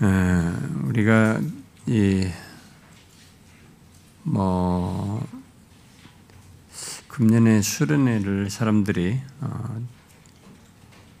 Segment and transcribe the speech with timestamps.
[0.00, 1.40] 우리가
[4.24, 5.26] 이뭐
[7.08, 9.86] 금년에 수련회를 사람들이 어,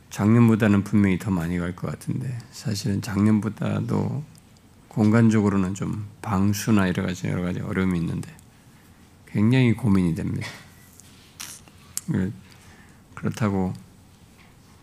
[0.08, 4.24] 작년보다는 분명히 더 많이 갈 것 같은데 사실은 작년보다도
[4.88, 8.34] 공간적으로는 좀 방수나 여러 가지 여러 가지 어려움이 있는데
[9.26, 10.48] 굉장히 고민이 됩니다.
[13.14, 13.74] 그렇다고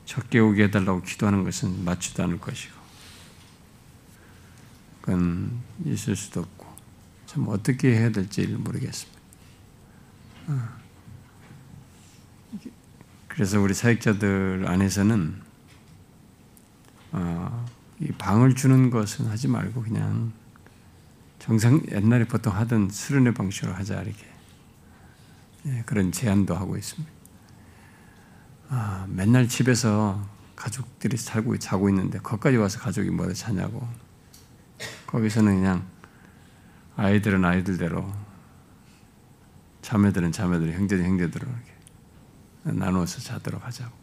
[0.05, 2.86] 적게 오게 해달라고 기도하는 것은 맞지도 않을 것이고
[5.07, 6.67] 그건 있을 수도 없고
[7.27, 9.21] 참 어떻게 해야 될지 모르겠습니다.
[10.47, 10.67] 어.
[13.29, 15.41] 그래서 우리 사역자들 안에서는
[17.13, 17.65] 어,
[18.01, 20.33] 이 방을 주는 것은 하지 말고 그냥
[21.39, 24.25] 정상 옛날에 보통 하던 수련회 방식으로 하자 이렇게
[25.67, 27.09] 예, 그런 제안도 하고 있습니다.
[28.69, 33.87] 아, 맨날 집에서 가족들이 살고 자고 있는데 거기까지 와서 가족이 뭐를 자냐고
[35.07, 35.87] 거기서는 그냥
[36.95, 38.11] 아이들은 아이들대로
[39.81, 43.95] 자매들은 자매들 형제는 형제대로 이렇게 나누어서 자도록 하자고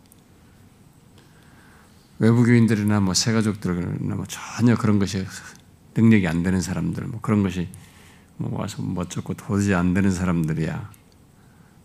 [2.18, 5.26] 외부 교인들이나 뭐 새가족들이나 뭐 전혀 그런 것이
[5.94, 7.68] 능력이 안 되는 사람들 뭐 그런 것이
[8.36, 10.90] 뭐 와서 멋쩍고 도저히 안 되는 사람들이야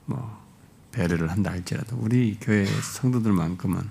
[0.05, 0.39] 뭐
[0.91, 3.81] 배려를 한다 할지라도 우리 교회 성도들만큼은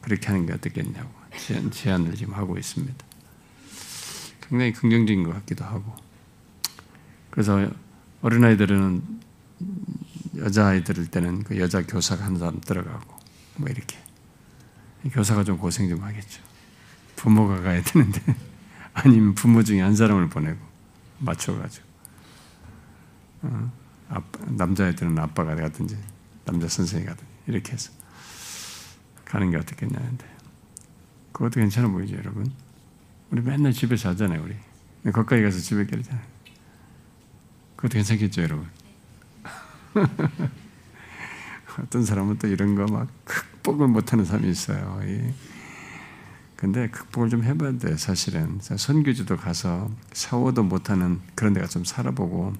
[0.00, 1.10] 그렇게 하는 게 어떻겠냐고
[1.70, 3.09] 제안을 지금 하고 있습니다.
[4.50, 5.94] 굉장히 긍정적인 것 같기도 하고.
[7.30, 7.70] 그래서
[8.20, 9.20] 어린아이들은
[10.36, 13.16] 여자아이들일 때는 그 여자 교사가 한 사람 들어가고
[13.56, 13.96] 뭐 이렇게.
[15.12, 16.42] 교사가 좀 고생 좀 하겠죠.
[17.16, 18.20] 부모가 가야 되는데
[18.92, 20.58] 아니면 부모 중에 한 사람을 보내고
[21.20, 21.86] 맞춰가지고.
[23.42, 23.72] 어,
[24.08, 25.96] 아빠, 남자애들은 아빠가 가든지
[26.44, 27.92] 남자 선생이 가든지 이렇게 해서
[29.24, 30.26] 가는 게 어떻겠냐 는데.
[31.32, 32.52] 그것도 괜찮아 보이죠 여러분?
[33.30, 34.54] 우리 맨날 집에서 하잖아요 우리
[35.12, 36.22] 거기까지 가서 집에 깨잖아요
[37.76, 38.68] 그것도 괜찮겠죠 여러분?
[41.78, 45.00] 어떤 사람은 또 이런 거 막 극복을 못하는 사람이 있어요.
[46.56, 52.52] 근데 극복을 좀 해봐야 돼 사실은 선교지도 가서 샤워도 못하는 그런 데가 좀 살아보고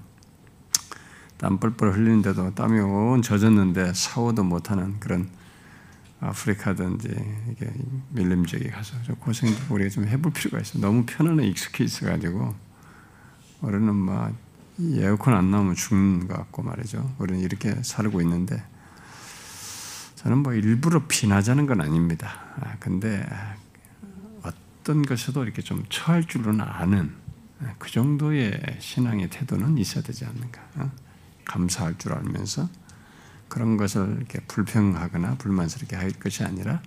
[1.37, 5.29] 땀 뻘뻘 흘리는데도 땀이 온 젖었는데 샤워도 못하는 그런
[6.21, 7.09] 아프리카든지
[7.51, 7.71] 이게
[8.09, 10.79] 밀림 지역에 가서 좀 고생 우리가 좀 해볼 필요가 있어.
[10.79, 12.55] 너무 편안해 익숙해 있어가지고
[13.61, 14.33] 우리는 막
[14.79, 17.15] 에어컨 안 나오면 죽는 것 같고 말이죠.
[17.17, 18.63] 우리는 이렇게 살고 있는데
[20.15, 22.31] 저는 뭐 일부러 비나자는 건 아닙니다.
[22.59, 23.27] 아, 근데
[24.43, 27.15] 어떤 것에도 이렇게 좀 처할 줄은 아는
[27.79, 30.61] 그 정도의 신앙의 태도는 있어야 되지 않는가.
[30.75, 30.91] 어?
[31.45, 32.69] 감사할 줄 알면서
[33.51, 36.81] 그런 것을 이렇게 불평하거나 불만스럽게 할 것이 아니라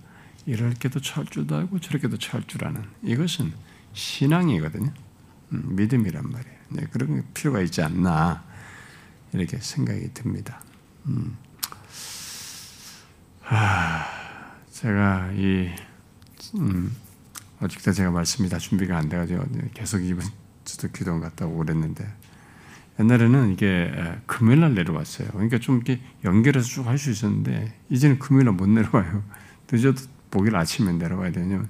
[0.47, 2.17] 이렇게도 처할 줄도 알고 저렇게도
[2.63, 3.53] 아는 이것은
[3.93, 4.91] 신앙이거든요.
[5.51, 6.57] 음, 믿음이란 말이에요.
[6.69, 8.43] 네, 그런 필요가 있지 않나
[9.31, 10.59] 이렇게 생각이 듭니다.
[11.05, 11.37] 음.
[13.41, 14.03] 하,
[14.71, 15.69] 제가 이
[16.55, 16.95] 음,
[17.59, 19.45] 아직도 제가 말씀이 다 준비가 안 돼가지고
[19.75, 20.25] 계속 이번
[20.63, 22.11] 주도 기도 갔다고 그랬는데
[22.99, 23.91] 옛날에는 이게
[24.25, 25.27] 금요일 날 내려왔어요.
[25.29, 29.23] 그러니까 좀 이렇게 연결해서 쭉 할 수 있었는데 이제는 금요일 날 못 내려와요.
[29.71, 30.01] 늦어도
[30.31, 31.67] 목요일 아침에 내려와야 되냐면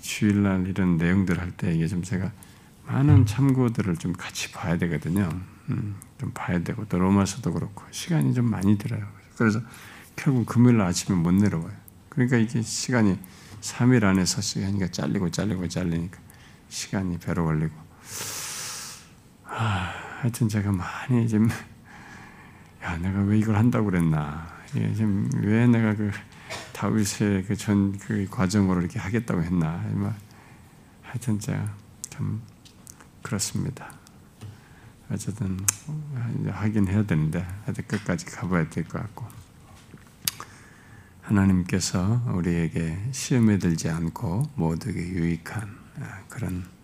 [0.00, 2.30] 주일 날 이런 내용들 할 때 이게 좀 제가
[2.86, 5.28] 많은 참고들을 좀 같이 봐야 되거든요.
[5.70, 9.06] 음, 좀 봐야 되고 또 로마서도 그렇고 시간이 좀 많이 들어요.
[9.36, 9.60] 그래서
[10.16, 11.72] 결국 금요일 아침에 못 내려와요.
[12.08, 13.18] 그러니까 이게 시간이
[13.60, 16.18] 3일 안에서 시간이 잘리고 잘리고 잘리니까
[16.68, 17.74] 시간이 배로 걸리고
[19.48, 21.48] 아, 하여튼 제가 많이 지금
[22.82, 24.46] 야 내가 왜 이걸 한다고 그랬나.
[24.76, 26.10] 예, 지금 왜 내가 그
[26.72, 29.82] 다윗의 그 전그 그 과정으로 이렇게 하겠다고 했나.
[31.02, 31.74] 하여튼 제가
[32.10, 32.42] 참
[33.22, 33.90] 그렇습니다.
[35.10, 35.58] 어쨌든
[36.50, 39.26] 하긴 해야 되는데 하여튼 끝까지 가봐야 될 것 같고.
[41.22, 46.77] 하나님께서 우리에게 시험에 들지 않고 모두에게 유익한 아, 그런 아,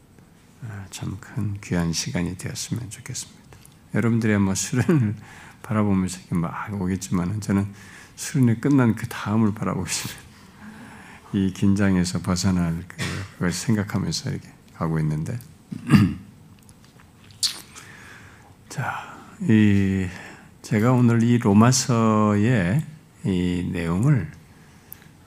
[0.91, 3.41] 참 큰 귀한 시간이 되었으면 좋겠습니다.
[3.95, 5.15] 여러분들이 아마 수련을
[5.63, 7.67] 바라보면서 막 오겠지만 저는
[8.17, 10.23] 수련이 끝난 그 다음을 바라보고 있습니다.
[11.33, 12.85] 이 긴장에서 벗어날
[13.33, 15.39] 그걸 생각하면서 이렇게 가고 있는데
[18.69, 20.07] 자, 이
[20.63, 22.85] 제가 오늘 이 로마서의
[23.25, 24.31] 이 내용을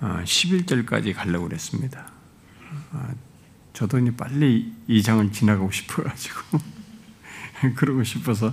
[0.02, 2.12] 11절까지 어, 가려고 그랬습니다.
[3.78, 6.60] 아, 저도 이제 빨리 이 장을 지나가고 싶어가지고
[7.78, 8.52] 그러고 싶어서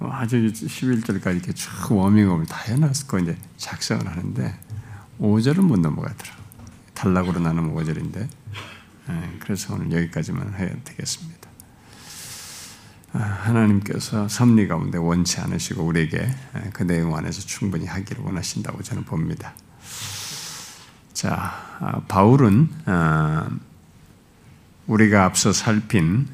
[0.00, 4.58] 아주 11절까지 이렇게 쭉 워밍업을 다 해놨고 이제 작성을 하는데
[5.20, 6.36] 5절은 못 넘어가더라.
[6.94, 8.28] 단락으로 나누면 5절인데
[9.10, 11.50] 예, 그래서 오늘 여기까지만 해야 되겠습니다.
[13.12, 19.04] 아, 하나님께서 섭리 가운데 원치 않으시고 우리에게 예, 그 내용 안에서 충분히 하기를 원하신다고 저는
[19.04, 19.54] 봅니다.
[21.12, 23.50] 자, 아, 바울은 아,
[24.86, 26.28] 우리가 앞서 살핀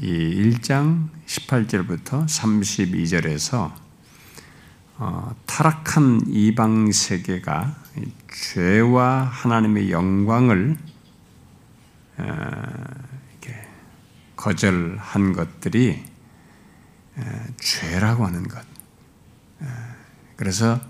[0.00, 3.74] 이 1장 18절부터 32절에서
[4.96, 7.76] 어, 타락한 이방 세계가
[8.32, 10.76] 죄와 하나님의 영광을
[14.34, 16.02] 거절한 것들이
[17.58, 18.64] 죄라고 하는 것.
[20.36, 20.80] 그래서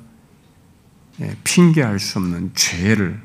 [1.21, 3.21] 예, 핑계할 수 없는 죄를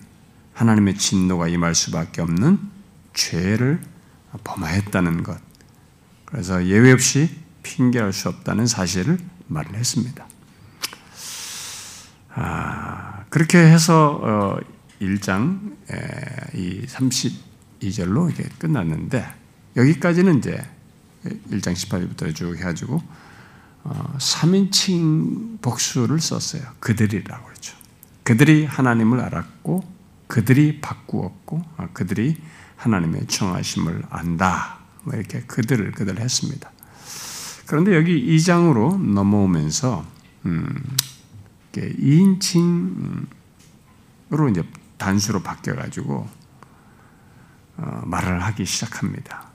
[0.54, 2.73] 하나님의 진노가 임할 수밖에 없는
[3.14, 3.82] 죄를
[4.44, 5.40] 범하였다는 것.
[6.26, 7.30] 그래서 예외 없이
[7.62, 10.28] 핑계할 수 없다는 사실을 말을 했습니다.
[12.36, 14.60] 아, 그렇게 해서
[15.00, 19.26] 1장 어, 이 32절로 이게 끝났는데
[19.76, 20.58] 여기까지는 이제
[21.24, 23.02] 1장 18절부터 쭉 해가지고
[24.18, 26.64] 3인칭 어, 복수를 썼어요.
[26.80, 27.76] 그들이라고 그랬죠.
[28.24, 29.84] 그들이 하나님을 알았고
[30.28, 32.38] 그들이 바꾸었고 아, 그들이
[32.84, 34.80] 하나님의 청하심을 안다.
[35.04, 36.70] 뭐 이렇게 그들을 그들 했습니다.
[37.66, 40.06] 그런데 여기 2장으로 넘어오면서
[40.46, 40.84] 음,
[41.72, 43.26] 2인칭으로
[44.52, 44.64] 이제
[44.98, 46.28] 단수로 바뀌어가지고
[47.78, 49.48] 어, 말을 하기 시작합니다.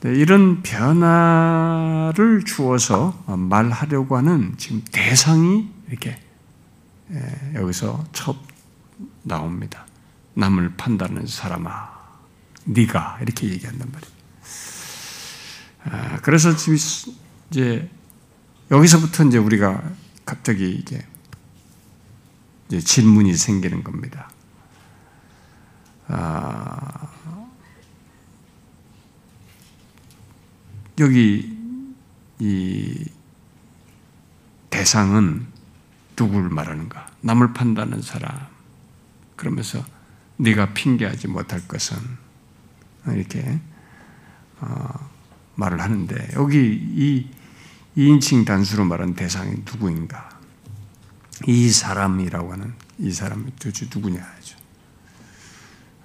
[0.00, 6.18] 네, 이런 변화를 주어서 말하려고 하는 지금 대상이 이렇게
[7.12, 8.36] 예, 여기서 첫
[9.22, 9.84] 나옵니다.
[10.34, 11.90] 남을 판다는 사람아,
[12.64, 14.20] 네가 이렇게 얘기한단 말이에요.
[15.84, 16.76] 아, 그래서 지금
[17.50, 17.90] 이제
[18.70, 19.82] 여기서부터 이제 우리가
[20.24, 21.04] 갑자기 이제,
[22.68, 24.30] 이제 질문이 생기는 겁니다.
[26.08, 27.08] 아,
[30.98, 31.58] 여기
[32.38, 33.06] 이
[34.68, 35.46] 대상은
[36.16, 37.06] 누구를 말하는가?
[37.22, 38.46] 남을 판다는 사람.
[39.36, 39.82] 그러면서
[40.40, 41.96] 네가 핑계하지 못할 것은
[43.08, 43.60] 이렇게
[44.60, 45.10] 어,
[45.54, 47.26] 말을 하는데 여기 이
[47.96, 50.28] 2인칭 단수로 말한 대상이 누구인가?
[51.46, 54.56] 이 사람이라고 하는 이 사람이 도대체 누구냐 하죠.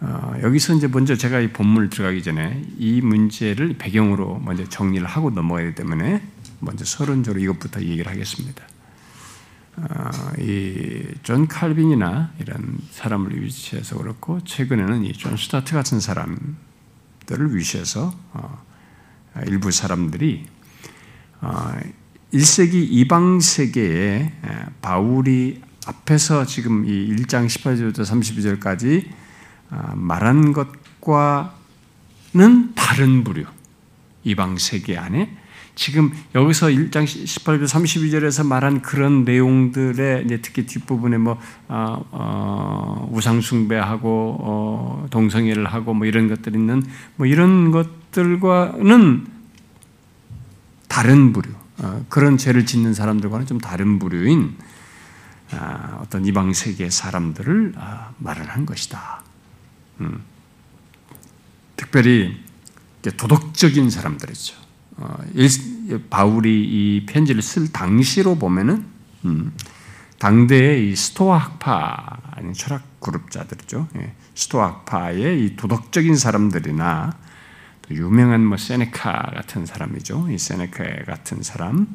[0.02, 5.30] 어, 여기서 이제 먼저 제가 이 본문을 들어가기 전에 이 문제를 배경으로 먼저 정리를 하고
[5.30, 6.22] 넘어가야 되기 때문에
[6.60, 8.64] 먼저 서론적으로 이것부터 얘기를 하겠습니다.
[9.78, 10.10] 어,
[10.40, 18.64] 이 존 칼빈이나 이런 사람을 위시해서 그렇고 최근에는 이 존 스토트 같은 사람들을 위시해서 어,
[19.48, 20.46] 일부 사람들이
[21.42, 24.32] 1세기 어, 이방 세계에
[24.82, 28.00] 바울이 앞에서 지금 이 1장 18절부터
[28.60, 29.10] 32절까지
[29.94, 31.52] 말한 것과는
[32.76, 33.46] 다른 부류.
[34.24, 35.38] 이방 세계 안에
[35.76, 41.38] 지금 여기서 1장 18절 32절에서 말한 그런 내용들의 특히 뒷부분에 뭐
[41.68, 46.82] 어, 어, 우상 숭배하고 어, 동성애를 하고 뭐 이런 것들 있는
[47.18, 49.28] 뭐 이런 것들과는
[50.88, 54.56] 다른 부류 어, 그런 죄를 짓는 사람들과는 좀 다른 부류인
[55.52, 59.24] 아, 어떤 이방 세계 사람들을 아, 말을 한 것이다.
[60.02, 60.24] 음.
[61.76, 62.38] 특별히
[63.18, 64.65] 도덕적인 사람들이죠.
[64.98, 65.18] 어,
[66.10, 68.86] 바울이 이 편지를 쓸 당시로 보면은
[69.26, 69.52] 음,
[70.20, 73.88] 당대의 이 스토아 학파 아니 철학 그룹자들이죠.
[73.98, 77.12] 예, 스토아 학파의 이 도덕적인 사람들이나
[77.92, 80.28] 유명한 뭐 세네카 같은 사람이죠.
[80.32, 81.88] 이 세네카 같은 사람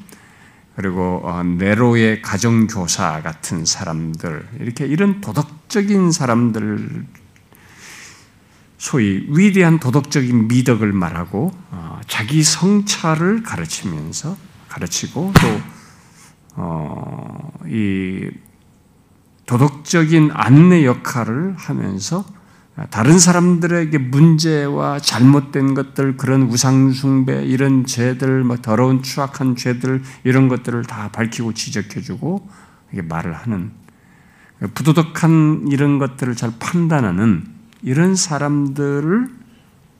[0.77, 7.07] 그리고 어, 네로의 가정교사 같은 사람들 이렇게 이런 도덕적인 사람들
[8.81, 14.39] 소위 위대한 도덕적인 미덕을 말하고 어, 자기 성찰을 가르치면서
[14.71, 15.61] 가르치고 또이
[16.57, 17.51] 어,
[19.45, 22.25] 도덕적인 안내 역할을 하면서
[22.89, 30.85] 다른 사람들에게 문제와 잘못된 것들, 그런 우상숭배, 이런 죄들, 뭐 더러운 추악한 죄들, 이런 것들을
[30.85, 32.49] 다 밝히고 지적해주고
[32.93, 33.73] 말을 하는
[34.73, 39.29] 부도덕한 이런 것들을 잘 판단하는 이런 사람들을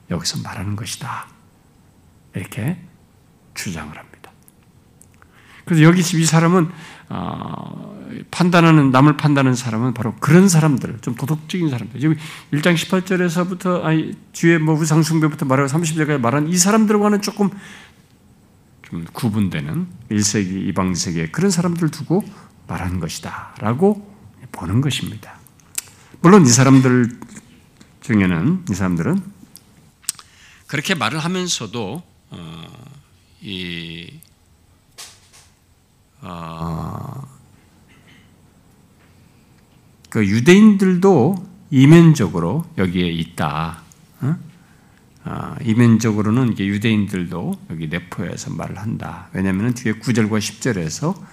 [0.09, 1.27] 여기서 말하는 것이다.
[2.35, 2.79] 이렇게
[3.53, 4.31] 주장을 합니다.
[5.65, 6.69] 그래서 여기 이 사람은
[7.09, 7.91] 어,
[8.31, 12.03] 판단하는 남을 판단하는 사람은 바로 그런 사람들, 좀 도덕적인 사람들.
[12.03, 12.19] 여기
[12.53, 17.49] 1장 18절에서부터 아니 뒤에 뭐 우상 숭배부터 말하고 30절까지 말한 이 사람들과는 조금
[18.81, 22.23] 좀 구분되는 1세기 이방 세계 그런 사람들 두고
[22.67, 24.09] 말하는 것이다라고
[24.51, 25.35] 보는 것입니다.
[26.21, 27.09] 물론 이 사람들
[28.01, 29.21] 중에는 이 사람들은
[30.67, 32.67] 그렇게 말을 하면서도 어,
[33.41, 34.19] 이
[36.21, 37.27] 어,
[40.09, 43.81] 그 유대인들도 이면적으로 여기에 있다.
[44.21, 44.35] 어?
[45.23, 49.29] 어, 이면적으로는 이게 유대인들도 여기 내포해서 말을 한다.
[49.33, 51.27] 왜냐하면 뒤에 9절과 10절에서 어,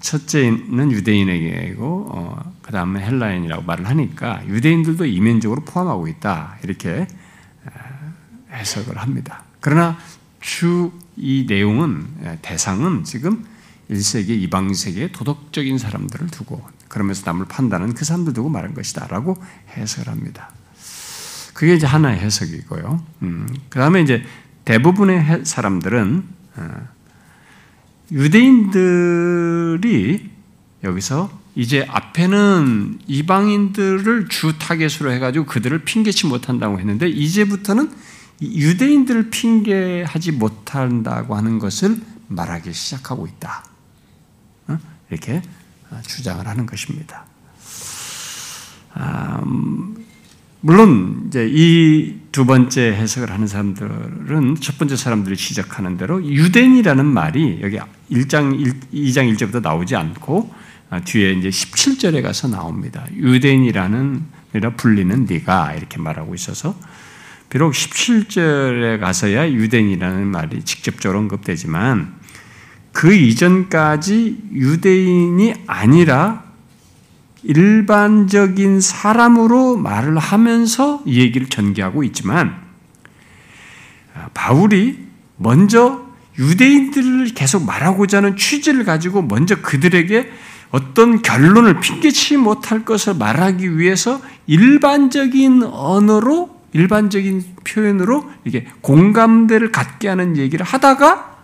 [0.00, 6.58] 첫째는 유대인에게고 어, 그 다음에 헬라인이라고 말을 하니까 유대인들도 이면적으로 포함하고 있다.
[6.62, 7.06] 이렇게
[8.52, 9.44] 해석을 합니다.
[9.60, 9.98] 그러나
[10.40, 12.06] 주 이 내용은
[12.42, 13.44] 대상은 지금
[13.90, 19.36] 1세기 이방 세계의 도덕적인 사람들을 두고 그러면서 남을 판단은 그 사람들 두고 말한 것이다라고
[19.76, 20.50] 해석을 합니다.
[21.54, 23.02] 그게 이제 하나의 해석이고요.
[23.22, 24.24] 음, 그 다음에 이제
[24.66, 26.24] 대부분의 사람들은
[26.56, 26.88] 어,
[28.12, 29.80] 유대인들이
[30.84, 37.90] 여기서 이제 앞에는 이방인들을 주 타겟으로 해가지고 그들을 핑계치 못한다고 했는데 이제부터는
[38.42, 43.64] 유대인들을 핑계하지 못한다고 하는 것을 말하기 시작하고 있다.
[44.68, 44.78] 어?
[45.10, 45.40] 이렇게
[46.06, 47.24] 주장을 하는 것입니다.
[50.60, 57.60] 물론 이제 이 두 번째 해석을 하는 사람들은 첫 번째 사람들이 지적하는 대로 유대인이라는 말이
[57.62, 57.78] 여기
[58.10, 60.52] 1장 1, 2장 1절부터 나오지 않고
[60.90, 63.06] 아, 뒤에 이제 17절에 가서 나옵니다.
[63.14, 64.22] 유대인이라는
[64.76, 66.78] 불리는 네가 이렇게 말하고 있어서
[67.48, 72.16] 비록 17절에 가서야 유대인이라는 말이 직접적으로 언급되지만
[72.92, 76.44] 그 이전까지 유대인이 아니라
[77.46, 82.60] 일반적인 사람으로 말을 하면서 이 얘기를 전개하고 있지만
[84.34, 84.98] 바울이
[85.36, 86.06] 먼저
[86.38, 90.30] 유대인들을 계속 말하고자 하는 취지를 가지고 먼저 그들에게
[90.70, 100.36] 어떤 결론을 핑계치 못할 것을 말하기 위해서 일반적인 언어로 일반적인 표현으로 이게 공감대를 갖게 하는
[100.36, 101.36] 얘기를 하다가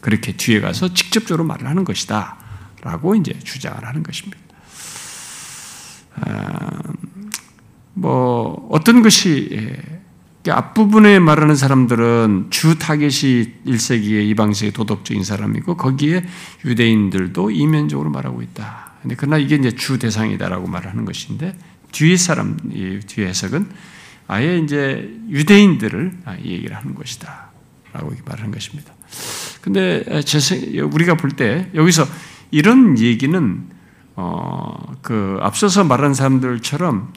[0.00, 2.36] 그렇게 뒤에 가서 직접적으로 말을 하는 것이다.
[2.82, 4.38] 라고 이제 주장을 하는 것입니다.
[6.20, 6.82] 아,
[7.94, 16.24] 뭐, 어떤 것이, 예, 앞부분에 말하는 사람들은 주 타겟이 1세기의 이방세의 도덕적인 사람이고 거기에
[16.64, 18.92] 유대인들도 이면적으로 말하고 있다.
[19.02, 21.54] 근데 그러나 이게 이제 주 대상이다라고 말하는 것인데
[21.92, 22.56] 뒤에 사람,
[23.06, 23.68] 뒤에 해석은
[24.26, 27.50] 아예 이제 유대인들을 아, 얘기를 하는 것이다.
[27.92, 28.92] 라고 말하는 것입니다.
[29.60, 30.04] 근데
[30.92, 32.06] 우리가 볼 때 여기서
[32.50, 33.66] 이런 얘기는
[34.20, 37.12] 어, 그 앞서서 말한 사람들처럼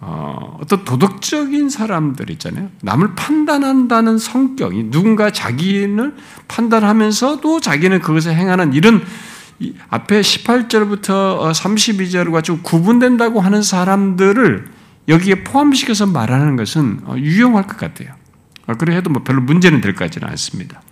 [0.00, 2.70] 어, 어떤 도덕적인 사람들 있잖아요.
[2.82, 6.16] 남을 판단한다는 성격이 누군가 자기를
[6.48, 9.00] 판단하면서도 자기는 그것을 행하는 이런
[9.90, 14.72] 앞에 18절부터 32절과 좀 구분된다고 하는 사람들을
[15.06, 18.12] 여기에 포함시켜서 말하는 것은 어, 유용할 것 같아요.
[18.66, 20.82] 어, 그래 해도 뭐 별로 문제는 될 것 같지는 않습니다.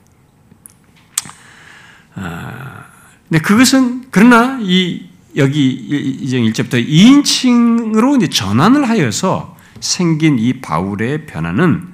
[2.14, 2.84] 아,
[3.28, 11.88] 근데 그것은 그러나 이 여기 2장 1절부터 2인칭으로 이제 전환을 하여서 생긴 이 바울의 변화는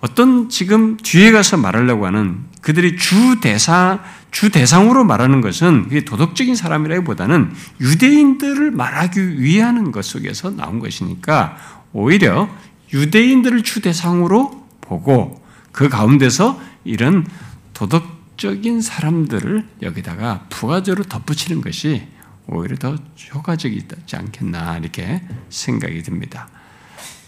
[0.00, 4.00] 어떤 지금 뒤에 가서 말하려고 하는 그들이 주 대상
[4.30, 11.56] 주 대상으로 말하는 것은 그게 도덕적인 사람이라기보다는 유대인들을 말하기 위하는 것 속에서 나온 것이니까
[11.92, 12.48] 오히려
[12.92, 17.26] 유대인들을 주 대상으로 보고 그 가운데서 이런
[17.72, 22.06] 도덕적인 사람들을 여기다가 부가적으로 덧붙이는 것이
[22.48, 22.96] 오히려 더
[23.34, 26.48] 효과적이지 않겠나 이렇게 생각이 듭니다.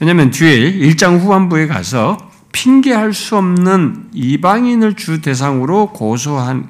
[0.01, 6.69] 왜냐하면 뒤에 1장 후반부에 가서 핑계할 수 없는 이방인을 주 대상으로 고소한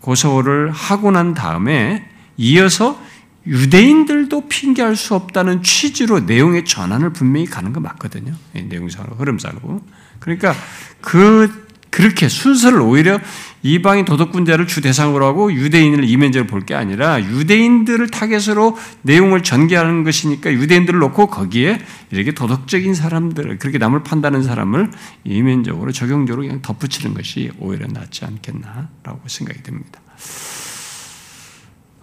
[0.00, 3.00] 고소를 하고 난 다음에 이어서
[3.46, 8.34] 유대인들도 핑계할 수 없다는 취지로 내용의 전환을 분명히 가는 거 맞거든요.
[8.52, 9.80] 내용상으로 흐름상으로.
[10.18, 10.54] 그러니까
[11.00, 13.18] 그 그렇게 순서를 오히려
[13.62, 20.52] 이방인 도덕군자를 주 대상으로 하고 유대인을 이면적으로 볼 게 아니라 유대인들을 타겟으로 내용을 전개하는 것이니까
[20.52, 21.78] 유대인들을 놓고 거기에
[22.10, 24.90] 이렇게 도덕적인 사람들, 그렇게 남을 판다는 사람을
[25.24, 30.00] 이면적으로 적용적으로 그냥 덧붙이는 것이 오히려 낫지 않겠나라고 생각이 듭니다.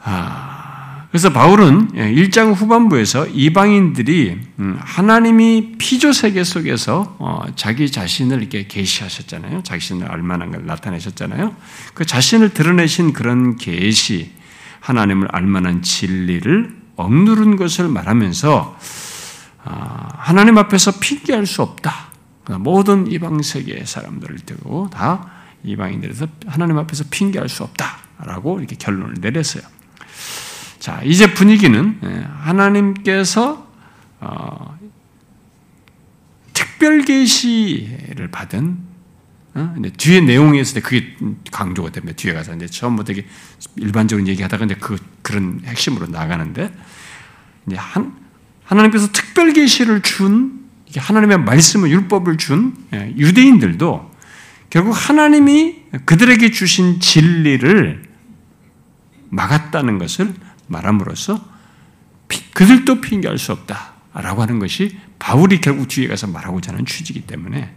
[0.04, 0.77] 아.
[1.10, 8.68] 그래서 바울은 1장 예, 후반부에서 이방인들이 음, 하나님이 피조 세계 속에서 어, 자기 자신을 이렇게
[8.68, 9.64] 계시하셨잖아요.
[9.64, 11.56] 자신을 알만한 걸 나타내셨잖아요.
[11.94, 14.32] 그 자신을 드러내신 그런 계시,
[14.82, 18.78] 하나님을 알만한 진리를 억누른 것을 말하면서
[19.64, 22.08] 아, 하나님 앞에서 핑계할 수 없다.
[22.60, 25.30] 모든 이방 세계의 사람들을 두고 다
[25.64, 29.77] 이방인들에서 하나님 앞에서 핑계할 수 없다라고 이렇게 결론을 내렸어요.
[30.88, 33.70] 자, 이제 분위기는 예, 하나님께서
[34.22, 34.80] 어,
[36.54, 38.78] 특별 계시를 받은
[39.56, 39.76] 어?
[39.98, 41.18] 뒤에 내용에서 그게
[41.52, 42.16] 강조가 됩니다.
[42.16, 43.26] 뒤에 가서 이제 처음부터 이게
[43.76, 46.74] 일반적으로 얘기하다가 이제 그 그런 핵심으로 나가는데
[47.68, 48.16] 이제 한
[48.64, 54.10] 하나님께서 특별 계시를 준 하나님의 말씀을 율법을 준 예, 유대인들도
[54.70, 58.08] 결국 하나님이 그들에게 주신 진리를
[59.32, 61.58] 막았다는 것을 말함으로써
[62.54, 67.74] 그들도 핑계할 수 없다라고 하는 것이 바울이 결국 뒤에 가서 말하고자 하는 취지이기 때문에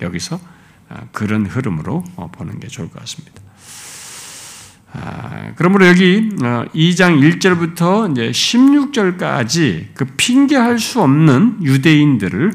[0.00, 0.40] 여기서
[0.88, 3.40] 아, 그런 흐름으로 어, 보는 게 좋을 것 같습니다.
[4.92, 12.52] 아, 그러므로 여기 2장 어, 1절부터 이제 16절까지 그 핑계할 수 없는 유대인들을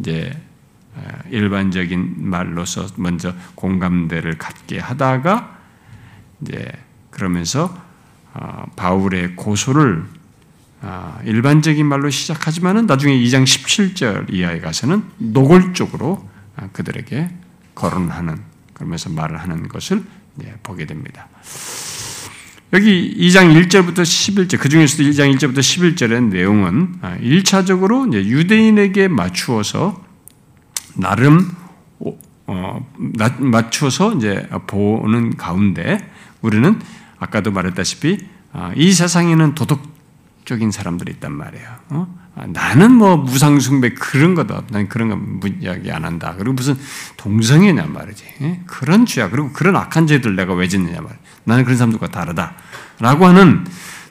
[0.00, 0.38] 이제
[0.96, 5.58] 아, 일반적인 말로서 먼저 공감대를 갖게 하다가
[6.40, 6.72] 이제
[7.10, 7.85] 그러면서 어,
[8.76, 10.04] 바울의 고소를
[11.24, 16.28] 일반적인 말로 시작하지만은 나중에 2장 17절 이하에 가서는 노골적으로
[16.72, 17.30] 그들에게
[17.74, 18.38] 거론하는
[18.72, 20.02] 그러면서 말을 하는 것을
[20.62, 21.28] 보게 됩니다.
[22.72, 30.04] 여기 2장 1절부터 11절, 그 중에서도 1장 1절부터 11절의 내용은 1차적으로 아, 유대인에게 맞추어서
[30.96, 31.50] 나름
[32.48, 32.86] 어,
[33.38, 36.10] 맞춰서 이제 보는 가운데
[36.42, 36.80] 우리는
[37.18, 38.18] 아까도 말했다시피
[38.52, 41.68] 아, 이 세상에는 도덕적인 사람들이 있단 말이에요.
[41.90, 42.26] 어?
[42.34, 44.62] 아, 나는 뭐 무상숭배 그런 거다.
[44.70, 46.34] 난 그런 거 이야기 안 한다.
[46.36, 46.76] 그리고 무슨
[47.16, 48.24] 동성애냐 말이지.
[48.42, 48.60] 예?
[48.66, 49.30] 그런 죄야.
[49.30, 51.18] 그리고 그런 악한 죄들 내가 왜 짓느냐 말.
[51.44, 52.54] 나는 그런 사람들과 다르다.
[52.98, 53.64] 라고 하는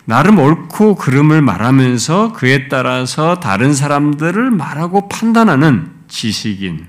[0.05, 6.85] 나름 옳고 그름을 말하면서 그에 따라서 다른 사람들을 말하고 판단하는 지식인,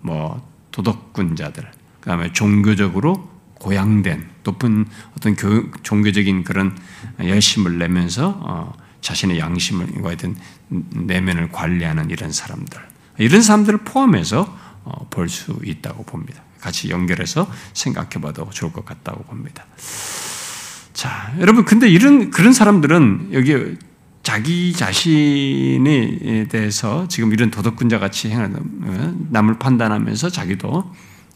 [0.00, 1.64] 뭐 도덕군자들,
[2.00, 4.86] 그 다음에 종교적으로 고양된 높은
[5.16, 6.76] 어떤 교, 종교적인 그런
[7.18, 10.36] 열심을 내면서 어, 자신의 양심을 하여튼
[10.68, 12.80] 내면을 관리하는 이런 사람들
[13.18, 16.42] 이런 사람들을 포함해서 어, 볼수 있다고 봅니다.
[16.60, 19.66] 같이 연결해서 생각해봐도 좋을 것 같다고 봅니다.
[20.94, 23.76] 자, 여러분 근데 이런 그런 사람들은 여기
[24.22, 30.90] 자기 자신에 대해서 지금 이런 도덕군자 같이 행하는 어, 남을 판단하면서 자기도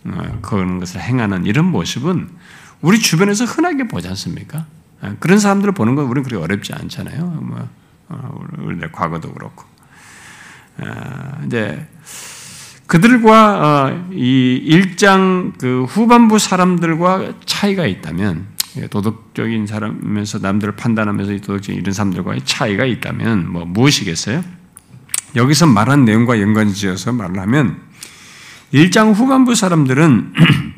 [0.04, 2.30] 어, 그런 것을 행하는 이런 모습은
[2.80, 4.66] 우리 주변에서 흔하게 보지 않습니까?
[5.00, 7.24] 아, 그런 사람들을 보는 건 우리는 그렇게 어렵지 않잖아요.
[7.24, 7.68] 뭐,
[8.08, 9.64] 어, 우리들 과거도 그렇고.
[10.78, 11.86] 아, 이제,
[12.86, 21.80] 그들과 어, 이 1장 그 후반부 사람들과 차이가 있다면, 예, 도덕적인 사람에서 남들을 판단하면서 도덕적인
[21.80, 24.42] 이런 사람들과의 차이가 있다면, 뭐, 무엇이겠어요?
[25.36, 27.80] 여기서 말한 내용과 연관 지어서 말을 하면,
[28.72, 30.77] 1장 후반부 사람들은, 어,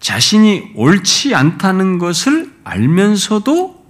[0.00, 3.84] 자신이 옳지 않다는 것을 알면서도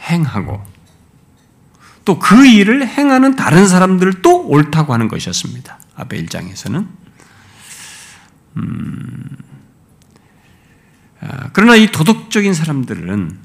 [0.00, 0.70] 행하고
[2.04, 5.78] 또 그 일을 행하는 다른 사람들도 옳다고 하는 것이었습니다.
[5.96, 6.86] 앞에 1장에서는.
[8.56, 9.36] 음,
[11.20, 13.38] 아, 그러나 이 도덕적인 사람들은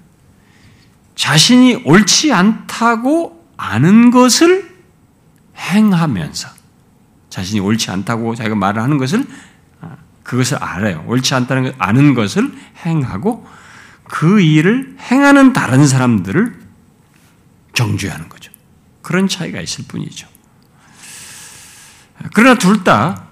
[1.16, 4.74] 자신이 옳지 않다고 아는 것을
[5.58, 6.50] 행하면서
[7.30, 9.26] 자신이 옳지 않다고 자기가 말을 하는 것을
[10.26, 11.06] 그것을 알아요.
[11.08, 12.52] 옳지 않다는 걸 아는 것을
[12.86, 13.48] 행하고
[14.04, 16.60] 그 일을 행하는 다른 사람들을
[17.74, 18.52] 정죄하는 거죠.
[19.02, 20.28] 그런 차이가 있을 뿐이죠.
[22.34, 23.24] 그러나 둘 다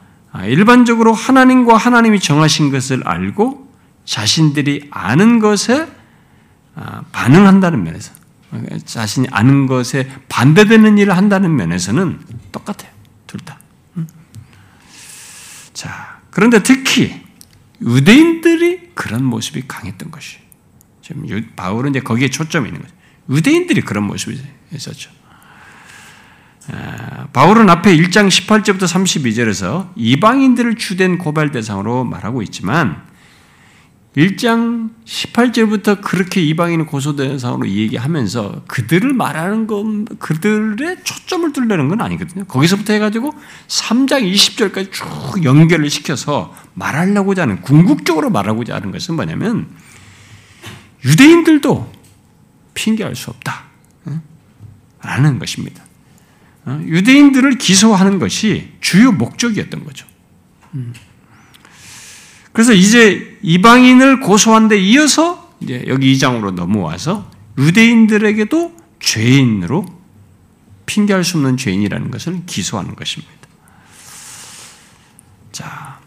[0.45, 3.71] 일반적으로 하나님과 하나님이 정하신 것을 알고
[4.05, 5.87] 자신들이 아는 것에
[7.11, 8.13] 반응한다는 면에서
[8.85, 12.19] 자신이 아는 것에 반대되는 일을 한다는 면에서는
[12.51, 12.91] 똑같아요.
[13.27, 13.59] 둘 다.
[15.73, 17.21] 자, 그런데 특히
[17.81, 20.37] 유대인들이 그런 모습이 강했던 것이.
[21.01, 22.93] 지금 바울은 이제 거기에 초점이 있는 거죠.
[23.29, 24.39] 유대인들이 그런 모습이
[24.73, 25.11] 있었죠.
[26.71, 33.03] 아, 바울은 앞에 1장 18절부터 32절에서 이방인들을 주된 고발 대상으로 말하고 있지만
[34.15, 42.45] 1장 18절부터 그렇게 이방인을 고소대상으로 얘기하면서 그들을 말하는 건 그들의 초점을 둘려는 건 아니거든요.
[42.45, 43.33] 거기서부터 해가지고
[43.67, 49.67] 3장 20절까지 쭉 연결을 시켜서 말하려고자 하는, 궁극적으로 말하고자 하는 것은 뭐냐면
[51.03, 51.91] 유대인들도
[52.75, 53.63] 핑계할 수 없다.
[55.03, 55.83] 라는 것입니다.
[56.65, 56.81] 어?
[56.85, 60.07] 유대인들을 기소하는 것이 주요 목적이었던 거죠.
[62.53, 62.55] 음.
[62.55, 69.85] 그래서 이제 이방인을 고소한 데 이어서 이제 여기 2장으로 넘어와서 유대인들에게도 죄인으로
[70.85, 73.33] 핑계할 수 없는 죄인이라는 것을 기소하는 것입니다.
[75.51, 75.99] 자,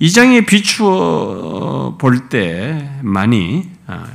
[0.00, 4.06] 2장에 비추어 볼 때만이 아,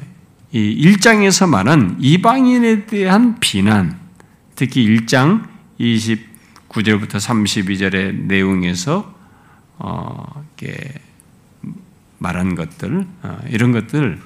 [0.51, 3.99] 이 1장에서 말한 이방인에 대한 비난,
[4.55, 5.47] 특히 1장
[5.79, 9.13] 29절부터 32절의 내용에서
[9.77, 10.93] 어, 이렇게
[12.21, 14.19] 말한 것들 어, 이런 것들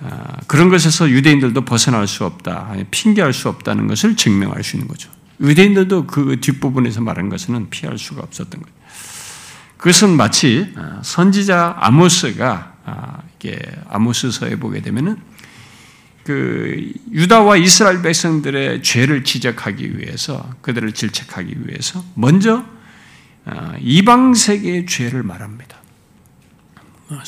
[0.00, 5.10] 어, 그런 것에서 유대인들도 벗어날 수 없다, 핑계할 수 없다는 것을 증명할 수 있는 거죠.
[5.40, 8.74] 유대인들도 그 뒷부분에서 말한 것은 피할 수가 없었던 거죠.
[9.76, 15.16] 그것은 마치 어, 선지자 아모스가 아, 이게 아모스서에 보게 되면은
[16.24, 22.64] 그 유다와 이스라엘 백성들의 죄를 지적하기 위해서 그들을 질책하기 위해서 먼저
[23.44, 25.81] 어, 이방 세계의 죄를 말합니다.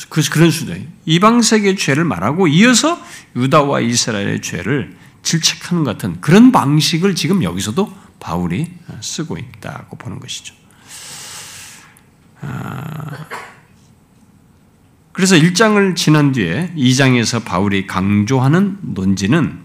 [0.09, 3.01] 그, 그런 수준이 이방 세계의 죄를 말하고 이어서
[3.35, 8.71] 유다와 이스라엘의 죄를 질책하는 같은 그런 방식을 지금 여기서도 바울이
[9.01, 10.53] 쓰고 있다고 보는 것이죠.
[12.41, 13.25] 아,
[15.11, 19.59] 그래서 1장을 지난 뒤에 2장에서 바울이 강조하는 논지는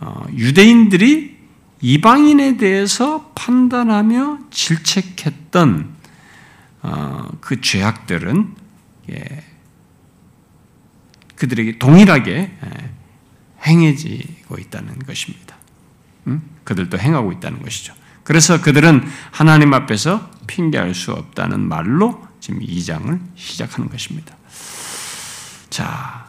[0.00, 1.38] 어, 유대인들이
[1.80, 5.94] 이방인에 대해서 판단하며 질책했던
[6.82, 8.61] 어, 그 죄악들은 예,
[11.36, 12.90] 그들에게 동일하게 예,
[13.66, 15.56] 행해지고 있다는 것입니다.
[16.64, 17.94] 그들도 행하고 있다는 것이죠.
[18.24, 24.36] 그래서 그들은 하나님 앞에서 핑계할 수 없다는 말로 지금 2장을 시작하는 것입니다.
[25.70, 26.28] 자,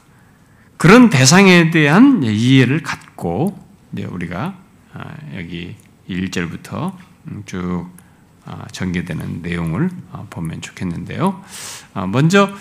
[0.78, 3.60] 그런 대상에 대한 이해를 갖고
[3.92, 4.58] 우리가
[4.94, 5.76] 아, 여기
[6.10, 6.96] 1절부터
[7.46, 8.03] 쭉 아,
[8.71, 11.43] 전개되는 내용을 아, 보면 좋겠는데요.
[12.10, 12.51] 먼저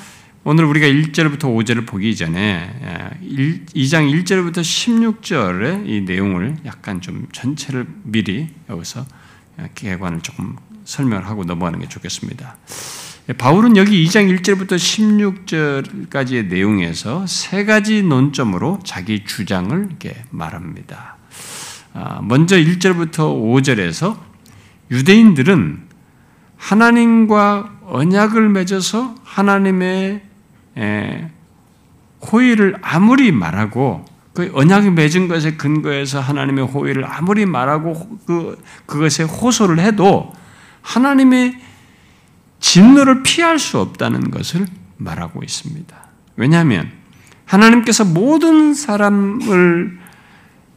[0.45, 8.49] 오늘 우리가 1절부터 5절을 보기 전에 2장 1절부터 16절의 이 내용을 약간 좀 전체를 미리
[8.69, 9.07] 여기서
[9.77, 12.57] 개관을 조금 설명을 하고 넘어가는 게 좋겠습니다.
[13.39, 14.75] 바울은 여기 2장 1절부터
[16.11, 21.19] 16절까지의 내용에서 세 가지 논점으로 자기 주장을 이렇게 말합니다.
[21.95, 24.32] 아, 먼저 1절부터 5절에서
[24.93, 25.89] 유대인들은
[26.57, 30.23] 하나님과 언약을 맺어서 하나님의
[32.31, 39.79] 호의를 아무리 말하고 그 언약이 맺은 것에 근거해서 하나님의 호의를 아무리 말하고 그 그것에 호소를
[39.79, 40.33] 해도
[40.83, 41.59] 하나님의
[42.61, 44.67] 진노를 피할 수 없다는 것을
[44.99, 45.97] 말하고 있습니다.
[46.37, 46.91] 왜냐하면
[47.45, 49.99] 하나님께서 모든 사람을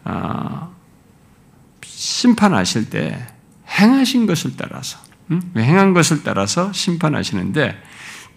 [0.03, 0.69] 아,
[1.83, 3.34] 심판하실 때
[3.75, 4.97] 행하신 것을 따라서
[5.57, 7.81] 행한 것을 따라서 심판하시는데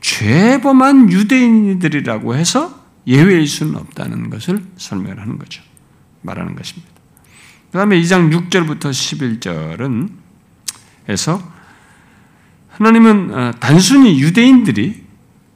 [0.01, 5.63] 죄범한 유대인들이라고 해서 예외일 수는 없다는 것을 설명을 하는 거죠.
[6.23, 6.93] 말하는 것입니다.
[7.71, 10.11] 그 다음에 2장 6절부터 11절은
[11.09, 11.43] 에서
[12.69, 15.05] 하나님은 어, 단순히 유대인들이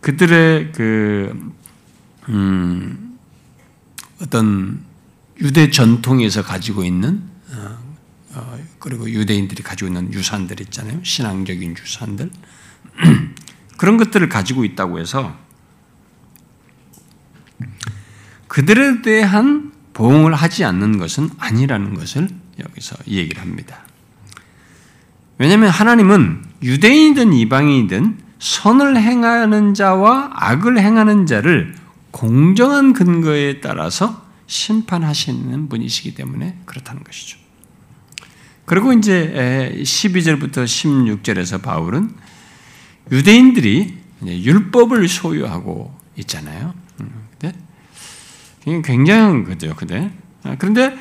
[0.00, 1.52] 그들의 그,
[2.28, 3.18] 음,
[4.20, 4.80] 어떤
[5.40, 7.22] 유대 전통에서 가지고 있는,
[8.78, 11.00] 그리고 유대인들이 가지고 있는 유산들 있잖아요.
[11.02, 12.30] 신앙적인 유산들.
[13.76, 15.36] 그런 것들을 가지고 있다고 해서
[18.48, 22.28] 그들에 대한 보응을 하지 않는 것은 아니라는 것을
[22.60, 23.84] 여기서 얘기를 합니다.
[25.38, 31.74] 왜냐하면 하나님은 유대인이든 이방인이든 선을 행하는 자와 악을 행하는 자를
[32.10, 37.41] 공정한 근거에 따라서 심판하시는 분이시기 때문에 그렇다는 것이죠.
[38.64, 42.10] 그리고 이제 12절부터 16절에서 바울은
[43.10, 46.74] 유대인들이 율법을 소유하고 있잖아요.
[47.00, 49.74] 음, 굉장한 거죠.
[49.76, 50.12] 근데
[50.44, 50.96] 아, 그런데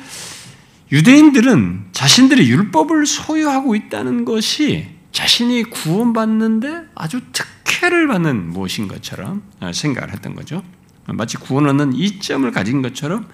[0.90, 10.34] 유대인들은 자신들이 율법을 소유하고 있다는 것이 자신이 구원받는데 아주 특혜를 받는 무엇인 것처럼 생각을 했던
[10.34, 10.62] 거죠.
[11.06, 13.28] 마치 구원 얻는 이점을 가진 것처럼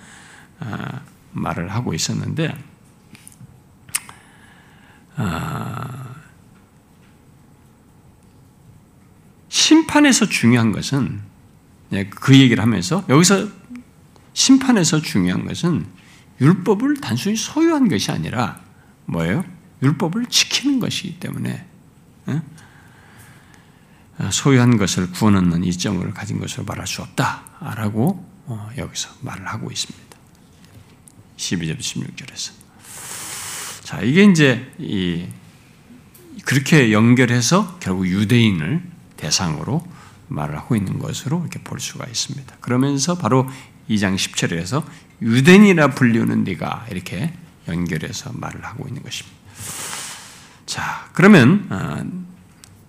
[0.61, 1.01] 아,
[1.33, 2.55] 말을 하고 있었는데 아,
[9.49, 11.21] 심판에서 중요한 것은
[12.11, 13.49] 그 얘기를 하면서 여기서
[14.33, 15.87] 심판에서 중요한 것은
[16.41, 18.61] 율법을 단순히 소유한 것이 아니라
[19.07, 19.45] 뭐예요?
[19.83, 21.67] 율법을 지키는 것이기 때문에
[24.31, 30.17] 소유한 것을 구원 얻는 이점을 가진 것으로 말할 수 없다라고 어, 여기서 말을 하고 있습니다.
[31.37, 32.58] 12절 16절에서.
[33.89, 35.25] 자, 이게 이제 이
[36.45, 38.83] 그렇게 연결해서 결국 유대인을
[39.17, 39.83] 대상으로
[40.29, 42.57] 말을 하고 있는 것으로 이렇게 볼 수가 있습니다.
[42.61, 43.49] 그러면서 바로
[43.89, 44.85] 2장 10절에서
[45.23, 47.33] 유대인이라 불리우는 네가 이렇게
[47.67, 49.39] 연결해서 말을 하고 있는 것입니다.
[50.67, 52.05] 자, 그러면 어,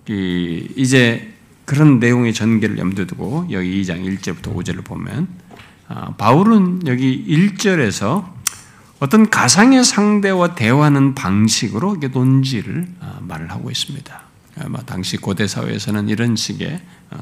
[0.06, 1.32] 이제
[1.64, 5.28] 그런 내용의 전개를 염두에 두고 여기 2장 1절부터 5절을 보면
[5.88, 8.39] 어, 바울은 여기 1절에서
[9.00, 14.20] 어떤 가상의 상대와 대화하는 방식으로 이게 논지를 아, 말을 하고 있습니다.
[14.62, 17.18] 아마 당시 고대 사회에서는 이런 식의 아,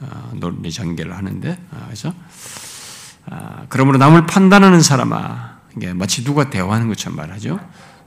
[0.00, 2.12] 아, 논리 전개를 하는데 그래서
[3.68, 7.60] 그러므로 남을 판단하는 사람아 이게 마치 누가 대화하는 것처럼 말하죠.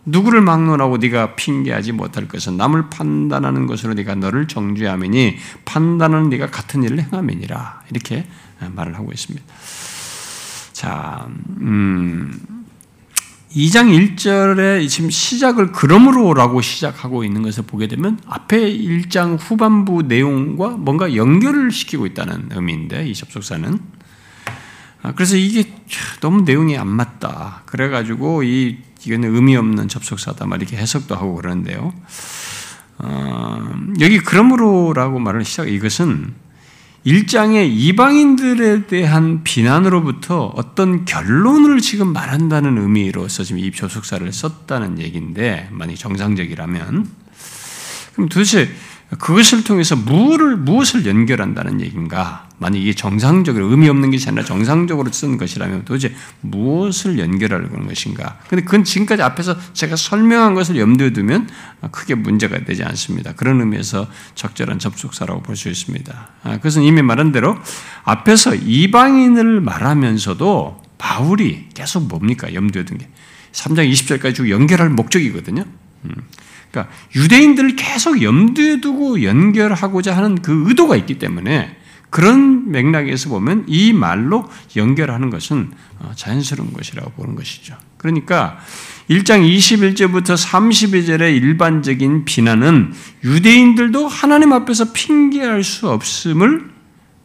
[0.06, 6.84] 누구를 막론하고 네가 핑계하지 못할 것은 남을 판단하는 것으로 네가 너를 정죄하매니 판단은 네가 같은
[6.84, 8.28] 일을 행함이니라 이렇게
[8.60, 9.45] 말을 하고 있습니다.
[10.73, 11.28] 자,
[11.60, 12.59] 음,
[13.55, 21.15] 2장 1절에 지금 시작을 그러므로라고 시작하고 있는 것을 보게 되면 앞에 1장 후반부 내용과 뭔가
[21.15, 23.79] 연결을 시키고 있다는 의미인데 이 접속사는
[25.01, 25.71] 아, 그래서 이게
[26.19, 27.63] 너무 내용이 안 맞다.
[27.65, 31.93] 그래가지고 이 이거는 의미 없는 접속사다 막 이렇게 해석도 하고 그러는데요.
[32.97, 33.69] 어,
[34.01, 36.33] 여기 그러므로라고 말을 시작 이것은
[37.03, 45.95] 일장의 이방인들에 대한 비난으로부터 어떤 결론을 지금 말한다는 의미로서 지금 이 조속사를 썼다는 얘기인데 만약
[45.95, 47.07] 정상적이라면.
[48.13, 48.69] 그럼 도대체
[49.17, 52.48] 그것을 통해서 무엇을 무엇을 연결한다는 얘기인가?
[52.60, 58.38] 만약 이게 정상적으로 의미 없는 것이 아니라 정상적으로 쓴 것이라면 도대체 무엇을 연결하려고 하는 것인가?
[58.48, 61.50] 근데 그건 지금까지 앞에서 제가 설명한 것을 염두에 두면
[61.91, 63.34] 크게 문제가 되지 않습니다.
[63.34, 66.30] 그런 의미에서 적절한 접속사라고 볼 수 있습니다.
[66.43, 67.58] 아, 그것은 이미 말한 대로
[68.04, 72.54] 앞에서 이방인을 말하면서도 바울이 계속 뭡니까?
[72.54, 73.10] 염두에 둔 게.
[73.54, 75.65] 3장 20절까지 쭉 연결할 목적이거든요.
[76.06, 76.12] 음.
[76.71, 81.77] 그러니까 유대인들을 계속 염두에 두고 연결하고자 하는 그 의도가 있기 때문에
[82.10, 87.75] 그런 맥락에서 보면 이 말로 연결하는 것은 어, 자연스러운 것이라고 보는 것이죠.
[87.97, 88.58] 그러니까
[89.10, 96.71] 1장 21절부터 32절의 일반적인 비난은 유대인들도 하나님 앞에서 핑계할 수 없음을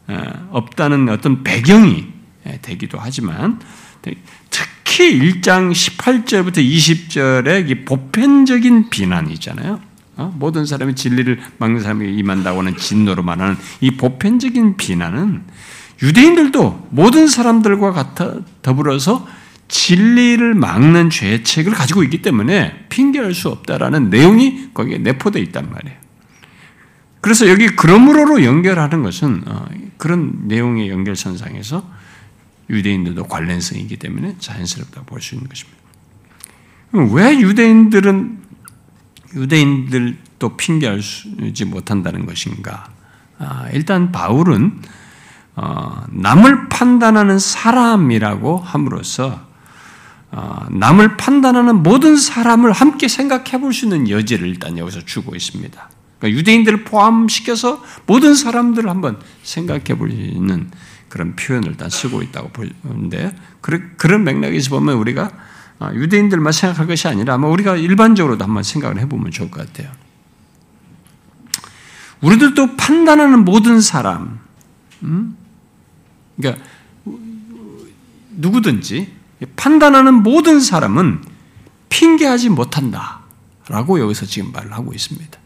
[0.07, 2.07] 어, 없다는 어떤 배경이
[2.61, 3.59] 되기도 하지만
[4.95, 9.81] 특히 1장 18절부터 20절의 보편적인 비난이 있잖아요.
[10.15, 10.33] 어?
[10.39, 15.43] 모든 사람이 진리를 막는 사람에게 임한다고 하는 진노로 말하는 이 보편적인 비난은
[16.01, 19.27] 유대인들도 모든 사람들과 같아 더불어서
[19.67, 25.97] 진리를 막는 죄책을 가지고 있기 때문에 핑계할 수 없다라는 내용이 거기에 내포되어 있단 말이에요.
[27.19, 29.65] 그래서 여기 그러므로로 연결하는 것은 어,
[29.97, 32.04] 그런 내용의 연결선상에서
[32.69, 35.79] 유대인들도 관련성이기 때문에 자연스럽다고 볼 수 있는 것입니다.
[37.13, 38.43] 왜 유대인들은
[39.35, 42.89] 유대인들도 핑계하지 못한다는 것인가?
[43.37, 44.81] 아, 일단 바울은
[45.57, 49.45] 어, 남을 판단하는 사람이라고 함으로써
[50.31, 55.89] 어, 남을 판단하는 모든 사람을 함께 생각해 볼 수 있는 여지를 일단 여기서 주고 있습니다.
[56.19, 60.71] 그러니까 유대인들을 포함시켜서 모든 사람들을 한번 생각해 볼 수 있는
[61.15, 65.31] 그런 표현을 일단 쓰고 있다고 보는데 그런 맥락에서 보면 우리가
[65.79, 69.89] 아, 유대인들만 생각할 것이 아니라 아마 우리가 일반적으로도 한번 생각을 해보면 좋을 것 같아요.
[72.19, 74.41] 우리들도 판단하는 모든 사람,
[75.03, 75.37] 음?
[76.35, 76.61] 그러니까
[78.31, 79.13] 누구든지
[79.55, 81.23] 판단하는 모든 사람은
[81.87, 85.39] 핑계하지 못한다라고 여기서 지금 말을 하고 있습니다.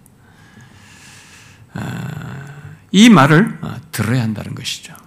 [1.76, 2.40] 아,
[2.92, 4.99] 이 말을 아, 들어야 한다는 것이죠.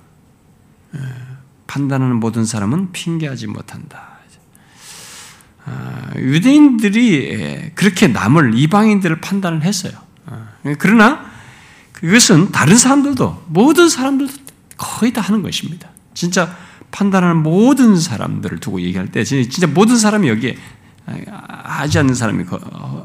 [1.67, 4.13] 판단하는 모든 사람은 핑계하지 못한다.
[5.65, 9.93] 아, 유대인들이 그렇게 남을 이방인들을 판단을 했어요.
[10.27, 11.25] 아, 그러나
[11.93, 14.33] 그것은 다른 사람들도 모든 사람들도
[14.77, 15.89] 거의 다 하는 것입니다.
[16.15, 16.57] 진짜
[16.91, 20.57] 판단하는 모든 사람들을 두고 얘기할 때 진짜 모든 사람이 여기에
[21.63, 22.45] 하지 않는 사람이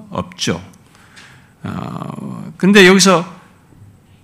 [0.09, 0.61] 없죠.
[1.63, 3.37] 어, 근데 여기서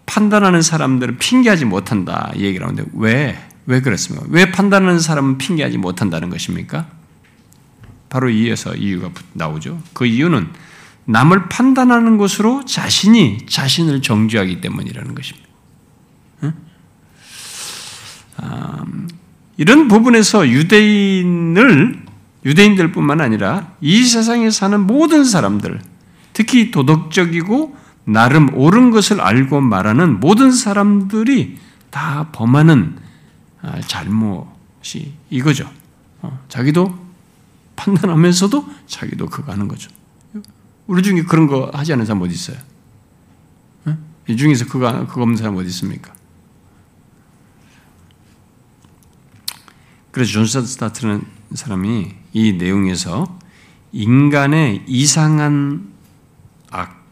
[0.06, 3.38] 판단하는 사람들은 핑계하지 못한다 얘기를 하는데 왜?
[3.66, 4.26] 왜 그렇습니까?
[4.30, 6.88] 왜 판단하는 사람은 핑계하지 못한다는 것입니까?
[8.10, 9.82] 바로 이에서 이유가 나오죠.
[9.94, 10.50] 그 이유는
[11.06, 15.50] 남을 판단하는 것으로 자신이 자신을 정죄하기 때문이라는 것입니다.
[18.44, 19.08] 음,
[19.58, 22.04] 이런 부분에서 유대인을
[22.46, 25.80] 유대인들뿐만 아니라 이 세상에 사는 모든 사람들,
[26.34, 31.58] 특히 도덕적이고 나름 옳은 것을 알고 말하는 모든 사람들이
[31.90, 33.03] 다 범하는 아,
[33.88, 35.70] 잘못이 이거죠.
[36.22, 36.98] 어, 자기도
[37.76, 39.90] 판단하면서도 자기도 그거 하는 거죠.
[40.88, 42.58] 우리 중에 그런 거 하지 않은 사람 어디 있어요?
[44.28, 46.14] 이 중에서 그거, 그거 없는 사람 어디 있습니까?
[50.12, 51.24] 그래서 존슨 스타트는
[51.54, 53.40] 사람이 이 내용에서
[53.92, 55.92] 인간의 이상한
[56.70, 57.04] 악,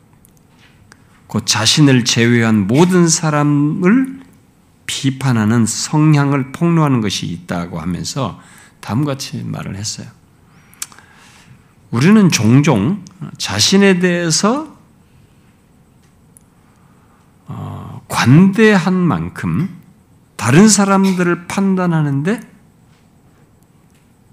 [1.28, 4.21] 그 자신을 제외한 모든 사람을
[4.92, 8.42] 비판하는 성향을 폭로하는 것이 있다고 하면서
[8.82, 10.08] 다음과 같이 말을 했어요.
[11.92, 13.06] 우리는 종종
[13.38, 14.76] 자신에 대해서
[17.48, 19.70] 어, 관대한 만큼
[20.36, 22.42] 다른 사람들을 판단하는데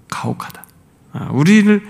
[0.09, 0.65] 가혹하다.
[1.13, 1.89] 아, 우리를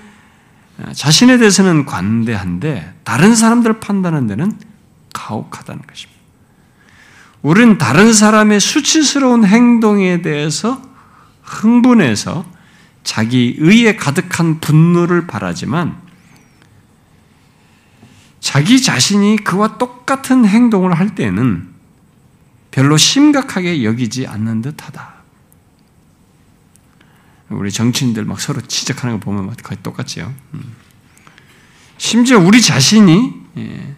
[0.94, 4.60] 자신에 대해서는 관대한데 다른 사람들을 판단하는 데는
[5.14, 6.09] 가혹하다는 것입니다.
[7.42, 10.82] 우리는 다른 사람의 수치스러운 행동에 대해서
[11.44, 12.46] 흥분해서
[13.04, 15.98] 자기 의에 가득한 분노를 바라지만
[18.40, 21.70] 자기 자신이 그와 똑같은 행동을 할 때는
[22.72, 25.20] 별로 심각하게 여기지 않는 듯하다.
[27.50, 30.32] 우리 정치인들 막 서로 지적하는 거 보면 거의 똑같지요.
[30.54, 30.76] 음.
[31.98, 33.96] 심지어 우리 자신이 예,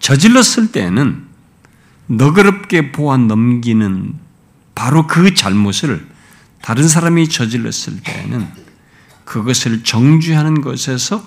[0.00, 1.29] 저질렀을 때는
[2.10, 4.14] 너그럽게 보아 넘기는
[4.74, 6.08] 바로 그 잘못을
[6.60, 8.48] 다른 사람이 저질렀을 때는
[9.24, 11.24] 그것을 정죄하는 것에서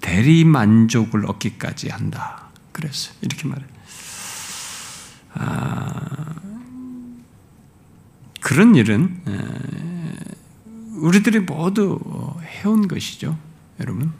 [0.00, 2.48] 대리 만족을 얻기까지 한다.
[2.72, 3.14] 그랬어요.
[3.20, 3.62] 이렇게 말해.
[5.34, 6.34] 아,
[8.40, 9.20] 그런 일은
[10.96, 12.00] 우리들이 모두
[12.42, 13.38] 해온 것이죠,
[13.80, 14.12] 여러분.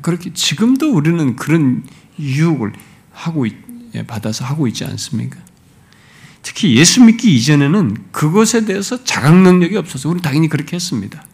[0.00, 1.84] 그렇게 지금도 우리는 그런
[2.18, 2.72] 유혹을
[3.12, 3.65] 하고 예,
[4.04, 5.38] 받아서 하고 있지 않습니까?
[6.42, 11.24] 특히 예수 믿기 이전에는 그것에 대해서 자각 능력이 없어서 우리 당연히 그렇게 했습니다.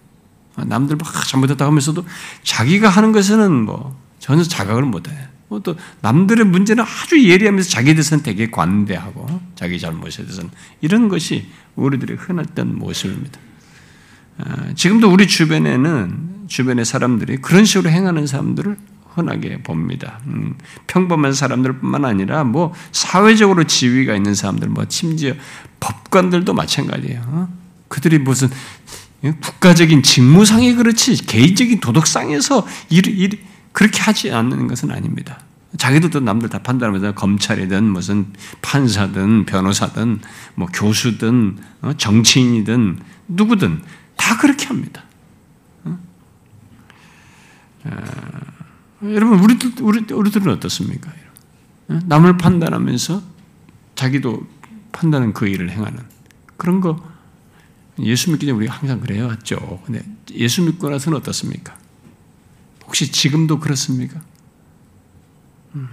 [0.57, 2.05] 아, 남들 막 잘못했다 하면서도
[2.42, 5.11] 자기가 하는 것에는 뭐 전혀 자각을 못해.
[5.48, 11.46] 뭐또 남들의 문제는 아주 예리하면서 자기에 대해서는 되게 관대하고 자기 잘못에 대해서는 이런 것이
[11.77, 13.38] 우리들의 흔했던 모습입니다.
[14.38, 18.77] 아, 지금도 우리 주변에는 주변의 사람들이 그런 식으로 행하는 사람들을
[19.14, 20.20] 흔하게 봅니다.
[20.27, 25.35] 음, 평범한 사람들뿐만 아니라 뭐 사회적으로 지위가 있는 사람들, 뭐 심지어
[25.81, 27.22] 법관들도 마찬가지예요.
[27.27, 27.48] 어?
[27.88, 28.48] 그들이 무슨
[29.25, 33.38] 예, 국가적인 직무상에 그렇지 개인적인 도덕상에서 일, 일,
[33.72, 35.38] 그렇게 하지 않는 것은 아닙니다.
[35.79, 38.27] 자기들도 남들 다 판단하면서 검찰이든 무슨
[38.61, 40.20] 판사든 변호사든
[40.55, 42.98] 뭐 교수든 어, 정치인이든
[43.29, 43.83] 누구든
[44.16, 45.05] 다 그렇게 합니다.
[45.85, 45.98] 어?
[49.02, 51.12] 여러분 우리들 우리 우리들은 어떻습니까?
[51.86, 53.22] 남을 판단하면서
[53.94, 54.46] 자기도
[54.92, 56.00] 판단은 그 일을 행하는
[56.56, 57.02] 그런 거
[57.98, 59.82] 예수 믿기 전에 우리가 항상 그래 왔죠.
[59.84, 61.76] 근데 예수 믿고 나서는 어떻습니까?
[62.86, 64.20] 혹시 지금도 그렇습니까?
[65.74, 65.88] 음.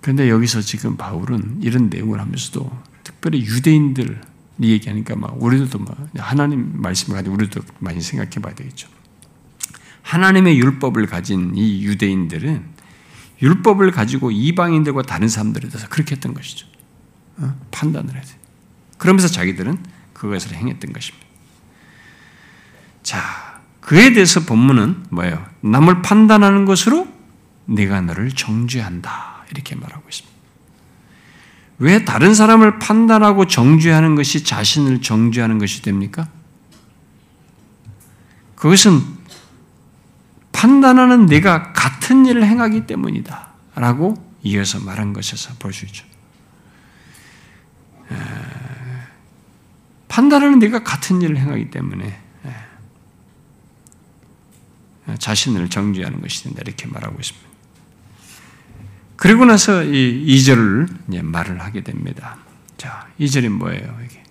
[0.00, 2.70] 그런데 여기서 지금 바울은 이런 내용을 하면서도
[3.04, 4.20] 특별히 유대인들
[4.60, 8.88] 얘기하니까 막 우리들도 막 하나님 말씀을 가지고 우리도 많이 생각해 봐야 되겠죠.
[10.02, 12.74] 하나님의 율법을 가진 이 유대인들은
[13.42, 16.66] 율법을 가지고 이방인들과 다른 사람들에 대해서 그렇게 했던 것이죠.
[17.38, 17.58] 어?
[17.70, 18.28] 판단을 해야 돼.
[18.98, 19.78] 그러면서 자기들은
[20.12, 21.26] 그것을 행했던 것입니다.
[23.02, 25.44] 자, 그에 대해서 본문은 뭐예요?
[25.60, 27.06] 남을 판단하는 것으로
[27.66, 29.44] 내가 너를 정죄한다.
[29.50, 30.33] 이렇게 말하고 있습니다.
[31.78, 36.28] 왜 다른 사람을 판단하고 정죄하는 것이 자신을 정죄하는 것이 됩니까?
[38.54, 39.02] 그것은
[40.52, 43.48] 판단하는 내가 같은 일을 행하기 때문이다.
[43.74, 46.06] 라고 이어서 말한 것에서 볼 수 있죠.
[50.08, 52.20] 판단하는 내가 같은 일을 행하기 때문에
[55.18, 56.62] 자신을 정죄하는 것이 된다.
[56.64, 57.43] 이렇게 말하고 있습니다.
[59.16, 62.36] 그리고 나서 이 2절을 말을 하게 됩니다.
[62.76, 63.98] 자, 2절이 뭐예요?
[64.04, 64.22] 이게?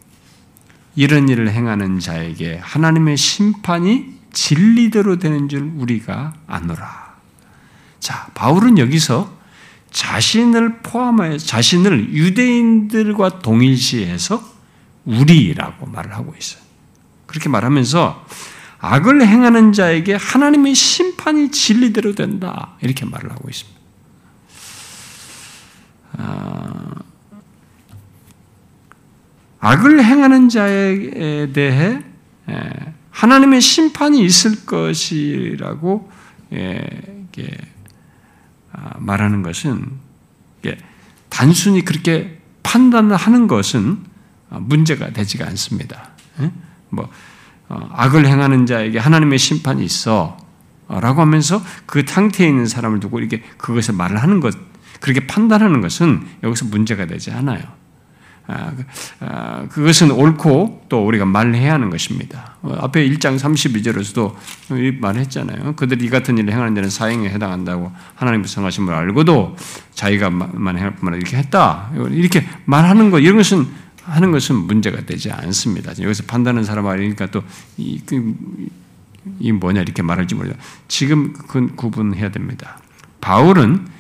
[0.96, 7.14] 이런 일을 행하는 자에게 하나님의 심판이 진리대로 되는 줄 우리가 아노라.
[8.00, 9.34] 자, 바울은 여기서
[9.92, 14.44] 자신을 포함하여 자신을 유대인들과 동일시해서
[15.06, 16.62] 우리라고 말을 하고 있어요.
[17.28, 18.26] 그렇게 말하면서
[18.80, 22.76] 악을 행하는 자에게 하나님의 심판이 진리대로 된다.
[22.82, 23.73] 이렇게 말을 하고 있습니다.
[26.18, 26.96] 아,
[29.60, 32.04] 악을 행하는 자에 대해
[33.12, 36.12] 하나님의 심판이 있을 것이라고
[38.72, 39.86] 아, 말하는 것은
[41.30, 44.00] 단순히 그렇게 판단을 하는 것은
[44.50, 46.10] 문제가 되지가 않습니다.
[46.90, 47.10] 뭐
[47.70, 50.38] 어, 악을 행하는 자에게 하나님의 심판이 있어
[50.88, 54.54] 라고 하면서 그 상태에 있는 사람을 두고 이렇게 그것을 말을 하는 것
[55.04, 57.62] 그렇게 판단하는 것은 여기서 문제가 되지 않아요.
[58.48, 58.84] 아, 그,
[59.20, 62.56] 아, 그것은 옳고 또 우리가 말해야 하는 것입니다.
[62.62, 65.76] 어, 앞에 1장 32절에서도 말했잖아요.
[65.76, 69.58] 그들이 같은 일을 행하는 자는 사형에 해당한다고 하나님의 성하심을 알고도
[69.94, 71.92] 자기가만 행할 뿐만 아니라 이렇게 했다.
[72.12, 73.68] 이렇게 말하는 것, 이런 것은
[74.04, 75.92] 하는 것은 문제가 되지 않습니다.
[76.02, 77.44] 여기서 판단하는 사람 아니니까 또
[77.76, 78.36] 이, 그,
[79.42, 80.56] 이 뭐냐 이렇게 말할지 모르죠.
[80.88, 82.80] 지금 그 구분해야 됩니다.
[83.20, 83.92] 바울은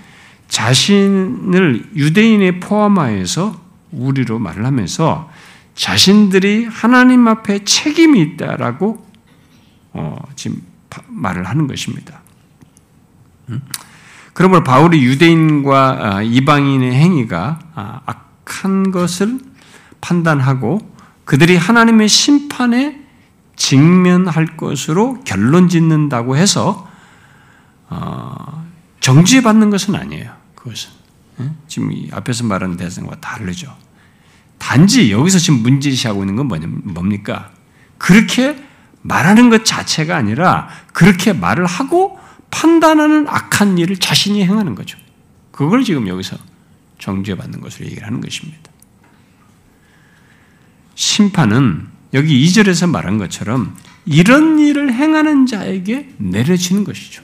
[0.53, 3.59] 자신을 유대인에 포함하여서
[3.91, 5.31] 우리로 말을 하면서
[5.73, 9.03] 자신들이 하나님 앞에 책임이 있다라고
[9.93, 10.61] 어, 지금
[11.07, 12.21] 말을 하는 것입니다.
[13.49, 13.61] 음?
[14.33, 19.39] 그러므로 바울이 유대인과 아, 이방인의 행위가 아, 악한 것을
[20.01, 20.77] 판단하고
[21.25, 23.01] 그들이 하나님의 심판에
[23.55, 26.87] 직면할 것으로 결론 짓는다고 해서
[27.89, 28.67] 어,
[28.99, 30.42] 정지받는 것은 아니에요.
[30.63, 30.91] 그것은
[31.67, 33.75] 지금 앞에서 말하는 대상과 다르죠.
[34.57, 36.47] 단지 여기서 지금 문제시하고 있는 건
[36.85, 37.51] 뭡니까?
[37.97, 38.63] 그렇게
[39.01, 42.17] 말하는 것 자체가 아니라 그렇게 말을 하고
[42.49, 44.97] 판단하는 악한 일을 자신이 행하는 거죠.
[45.51, 46.37] 그걸 지금 여기서
[46.99, 48.71] 정죄받는 것으로 얘기를 하는 것입니다.
[50.95, 57.21] 심판은 여기 2절에서 말한 것처럼 이런 일을 행하는 자에게 내려지는 것이죠.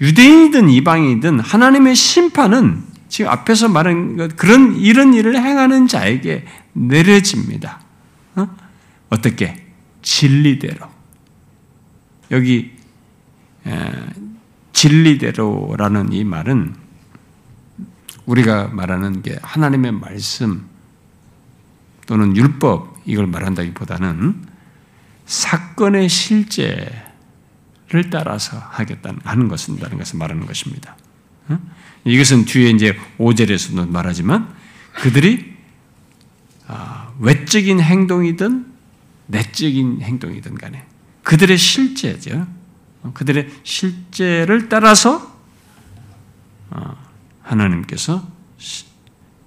[0.00, 7.80] 유대인이든 이방인이든 하나님의 심판은 지금 앞에서 말한 그런 이런 일을 행하는 자에게 내려집니다.
[8.36, 8.48] 어?
[9.20, 9.66] 떻게
[10.02, 10.86] 진리대로.
[12.30, 12.72] 여기
[14.72, 16.74] 진리대로라는 이 말은
[18.26, 20.66] 우리가 말하는 게 하나님의 말씀
[22.06, 24.46] 또는 율법 이걸 말한다기보다는
[25.26, 27.09] 사건의 실제
[27.90, 30.96] 를 따라서 하겠다는 하는 것이다는 것을 말하는 것입니다.
[32.04, 34.54] 이것은 뒤에 이제 5절에서도 말하지만
[34.94, 35.56] 그들이
[36.68, 38.72] 아, 외적인 행동이든
[39.26, 40.86] 내적인 행동이든 간에
[41.24, 42.46] 그들의 실제죠.
[43.12, 45.36] 그들의 실제를 따라서
[46.70, 46.96] 어,
[47.42, 48.24] 하나님께서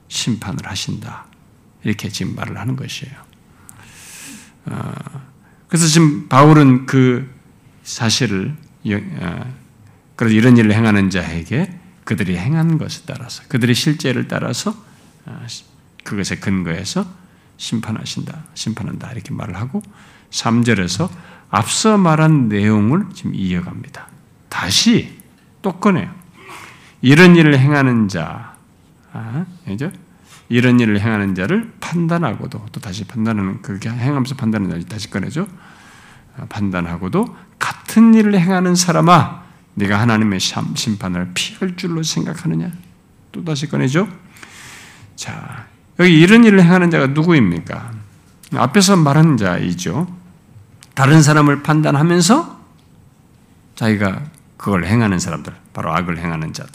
[0.09, 1.27] 심판을 하신다.
[1.85, 3.15] 이렇게 지금 말을 하는 것이에요.
[4.65, 4.93] 어,
[5.69, 7.33] 그래서 지금 바울은 그
[7.83, 8.55] 사실을
[8.85, 9.53] 어,
[10.15, 14.75] 그래서 이런 일을 행하는 자에게 그들이 행한 것에 따라서 그들의 실제를 따라서
[16.03, 17.05] 그것에 근거해서
[17.57, 19.81] 심판하신다, 심판한다 이렇게 말을 하고
[20.31, 21.09] 3절에서
[21.49, 24.07] 앞서 말한 내용을 지금 이어갑니다.
[24.49, 25.19] 다시
[25.61, 26.13] 또 꺼내요.
[27.01, 28.55] 이런 일을 행하는 자,
[29.11, 29.45] 아,
[30.49, 35.47] 이런 일을 행하는 자를 판단하고도 또 다시 판단하는 그렇게 행하면서 판단하는 자 다시 꺼내죠.
[36.37, 39.43] 아, 판단하고도 같은 일을 행하는 사람아,
[39.75, 42.71] 네가 하나님의 심판을 피할 줄로 생각하느냐?
[43.31, 44.07] 또 다시 꺼내죠.
[45.15, 45.67] 자,
[45.99, 47.91] 여기 이런 일을 행하는 자가 누구입니까?
[48.55, 50.07] 앞에서 말한 자이죠.
[50.93, 52.61] 다른 사람을 판단하면서
[53.75, 54.23] 자기가
[54.57, 56.71] 그걸 행하는 사람들, 바로 악을 행하는 자들.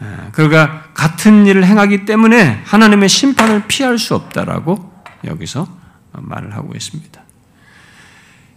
[0.00, 4.92] 아, 그러가 같은 일을 행하기 때문에 하나님의 심판을 피할 수 없다라고
[5.24, 5.68] 여기서
[6.12, 7.27] 말을 하고 있습니다.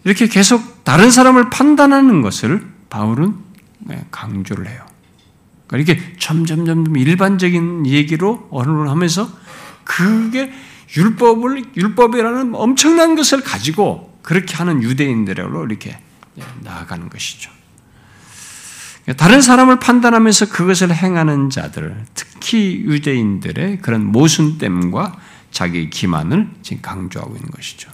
[0.04, 3.36] 이렇게 계속 다른 사람을 판단하는 것을 바울은
[3.80, 4.86] 네, 강조를 해요.
[5.68, 9.30] 그러니까 이렇게 점점 점 일반적인 얘기로 언어를 하면서
[9.84, 10.52] 그게
[10.95, 15.97] 율법을 율법이라는 엄청난 것을 가지고 그렇게 하는 유대인들로 이렇게
[16.62, 17.49] 나아가는 것이죠.
[19.18, 27.49] 다른 사람을 판단하면서 그것을 행하는 자들, 특히 유대인들의 그런 모순됨과 자기 기만을 지금 강조하고 있는
[27.49, 27.89] 것이죠.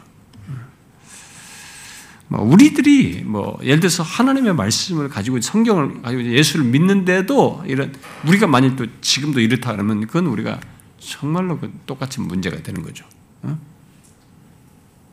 [2.30, 7.94] 뭐 우리들이 뭐 예를 들어서 하나님의 말씀을 가지고 성경을 가지고 예수를 믿는데도 이런
[8.26, 10.60] 우리가 만일 또 지금도 이렇다 그러면 그건 우리가
[11.00, 13.06] 정말로 그 똑같은 문제가 되는 거죠.
[13.44, 13.58] 어?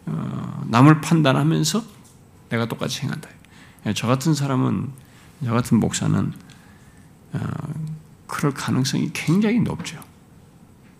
[0.07, 1.85] 어, 남을 판단하면서
[2.51, 3.29] 내가 똑같이 행한다.
[3.87, 4.91] 예, 저 같은 사람은,
[5.45, 6.33] 저 같은 목사는
[7.33, 7.39] 어,
[8.27, 10.01] 그럴 가능성이 굉장히 높죠.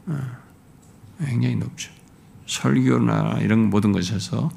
[0.07, 0.19] 어,
[1.25, 1.91] 굉장히 높죠.
[2.47, 4.51] 설교나 이런 모든 것에서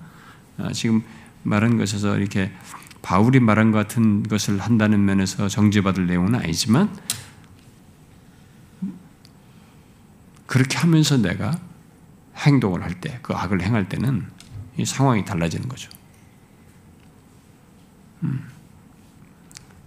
[0.58, 1.04] 어, 지금
[1.48, 2.52] 말한 것에서 이렇게
[3.02, 6.94] 바울이 말한 것 같은 것을 한다는 면에서 정죄받을 내용은 아니지만
[10.46, 11.60] 그렇게 하면서 내가
[12.38, 14.26] 행동을 할 때, 그 악을 행할 때는
[14.78, 15.90] 이 상황이 달라지는 거죠.
[18.24, 18.42] 음.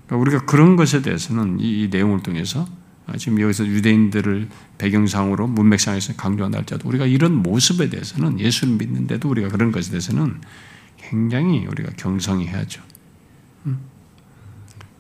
[0.07, 2.67] 그러니까 우리가 그런 것에 대해서는 이, 이, 내용을 통해서
[3.07, 4.49] 아, 지금 여기서 유대인들을
[4.79, 10.41] 배경상으로 문맥상에서 강조한다 할지라도 우리가 이런 모습에 대해서는 예수를 믿는데도 우리가 그런 것에 대해서는
[11.01, 12.83] 굉장히 우리가 경성히 해야죠.
[13.67, 13.81] 음.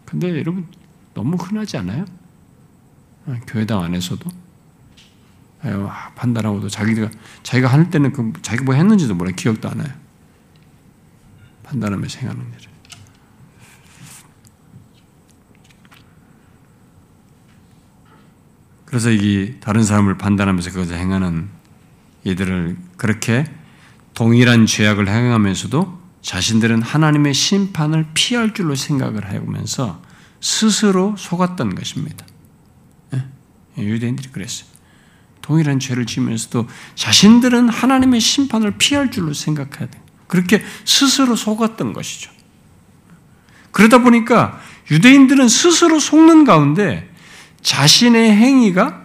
[0.06, 0.66] 근데 여러분
[1.14, 2.04] 너무 흔하지 않아요?
[3.26, 4.28] 아, 교회당 안에서도
[6.16, 7.10] 판단하고도 자기가
[7.42, 9.92] 자기가 할 때는 그 자기가 뭐 했는지도 몰라 기억도 안 나요.
[11.64, 12.70] 판단하면서 행하는 일을.
[18.86, 21.48] 그래서 이 다른 사람을 판단하면서 그것을 행하는
[22.24, 23.44] 이들을 그렇게
[24.20, 30.02] 동일한 죄악을 행하면서도 자신들은 하나님의 심판을 피할 줄로 생각을 해오면서
[30.42, 32.26] 스스로 속았던 것입니다.
[33.14, 33.24] 예?
[33.78, 34.68] 유대인들이 그랬어요.
[35.40, 40.02] 동일한 죄를 지면서도 자신들은 하나님의 심판을 피할 줄로 생각해야 돼.
[40.26, 42.30] 그렇게 스스로 속았던 것이죠.
[43.70, 44.60] 그러다 보니까
[44.90, 47.10] 유대인들은 스스로 속는 가운데
[47.62, 49.00] 자신의 행위가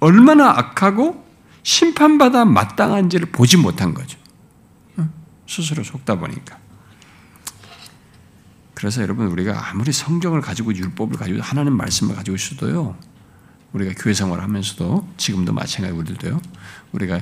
[0.00, 1.23] 얼마나 악하고
[1.64, 4.18] 심판받아 마땅한지를 보지 못한 거죠.
[5.48, 6.58] 스스로 속다 보니까.
[8.74, 12.96] 그래서 여러분 우리가 아무리 성경을 가지고 율법을 가지고 하나님 말씀을 가지고 있어도요.
[13.72, 16.40] 우리가 교회 생활하면서도 지금도 마찬가지 우리들도요.
[16.92, 17.20] 우리가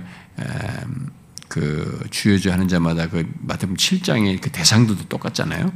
[1.49, 5.72] 그 주여주 하는 자마다 그 마태복음 7장의 그 대상들도 똑같잖아요.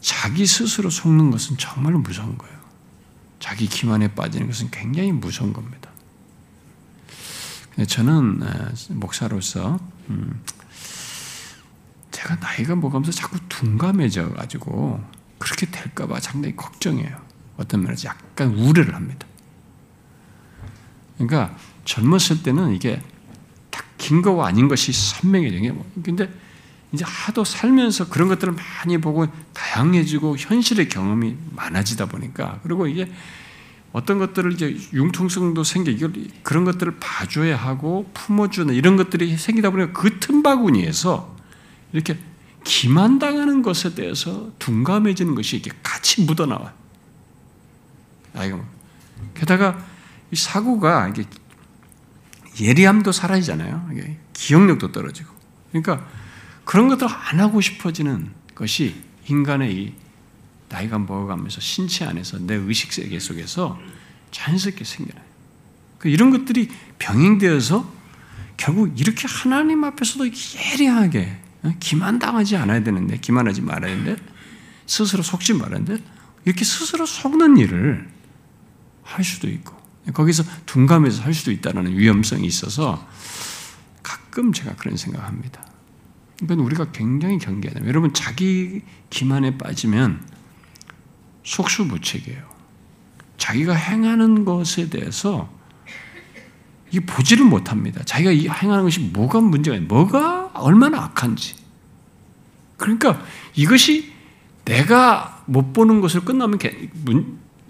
[0.00, 2.56] 자기 스스로 속는 것은 정말 무서운 거예요.
[3.38, 5.85] 자기 기만에 빠지는 것은 굉장히 무서운 겁니다.
[7.84, 8.40] 저는
[8.90, 10.40] 목사로서 음,
[12.10, 15.04] 제가 나이가 먹으면서 자꾸 둔감해져 가지고
[15.38, 17.14] 그렇게 될까봐 상당히 걱정해요.
[17.58, 19.26] 어떤 면에서 약간 우려를 합니다.
[21.18, 23.02] 그러니까 젊었을 때는 이게
[23.70, 25.74] 딱긴 거와 아닌 것이 선명해져.
[26.02, 26.32] 근데
[26.92, 33.10] 이제 하도 살면서 그런 것들을 많이 보고 다양해지고 현실의 경험이 많아지다 보니까 그리고 이게
[33.96, 39.98] 어떤 것들을 이제 융통성도 생겨 이걸 그런 것들을 봐줘야 하고 품어주는 이런 것들이 생기다 보니까
[39.98, 41.34] 그 틈바구니에서
[41.94, 42.18] 이렇게
[42.62, 46.74] 기만당하는 것에 대해서 둔감해지는 것이 이렇게 같이 묻어나와요.
[48.34, 48.62] 아이고.
[49.32, 49.82] 게다가
[50.30, 51.24] 이 사고가 이게
[52.60, 53.88] 예리함도 사라지잖아요.
[53.94, 55.32] 이게 기억력도 떨어지고.
[55.72, 56.06] 그러니까
[56.66, 59.94] 그런 것들 안 하고 싶어지는 것이 인간의 이
[60.68, 63.78] 나이가 먹어가면서 신체 안에서 내 의식 세계 속에서
[64.30, 65.24] 자연스럽게 생겨나요.
[65.98, 67.94] 그 이런 것들이 병행되어서
[68.56, 71.74] 결국 이렇게 하나님 앞에서도 예리하게 어?
[71.80, 74.22] 기만당하지 않아야 되는데, 기만하지 말아야 되는데,
[74.86, 76.04] 스스로 속지 말아야 되는데,
[76.44, 78.08] 이렇게 스스로 속는 일을
[79.02, 79.74] 할 수도 있고,
[80.12, 83.06] 거기서 둔감해서 할 수도 있다는 위험성이 있어서
[84.02, 85.64] 가끔 제가 그런 생각합니다.
[86.42, 87.88] 이건 우리가 굉장히 경계해야 돼요.
[87.88, 90.22] 여러분, 자기 기만에 빠지면
[91.46, 92.42] 속수무책이에요.
[93.38, 95.48] 자기가 행하는 것에 대해서
[96.90, 98.02] 이 보지를 못합니다.
[98.04, 101.54] 자기가 이 행하는 것이 뭐가 문제가 있는, 뭐가 얼마나 악한지.
[102.76, 103.22] 그러니까
[103.54, 104.12] 이것이
[104.64, 106.58] 내가 못 보는 것을 끝나면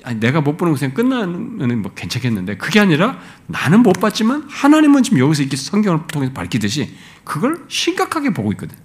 [0.05, 5.18] 아니, 내가 못 보는 것에 끝나면 뭐 괜찮겠는데 그게 아니라 나는 못 봤지만 하나님은 지금
[5.18, 8.77] 여기서 이렇게 성경을 통해서 밝히듯이 그걸 심각하게 보고 있거든.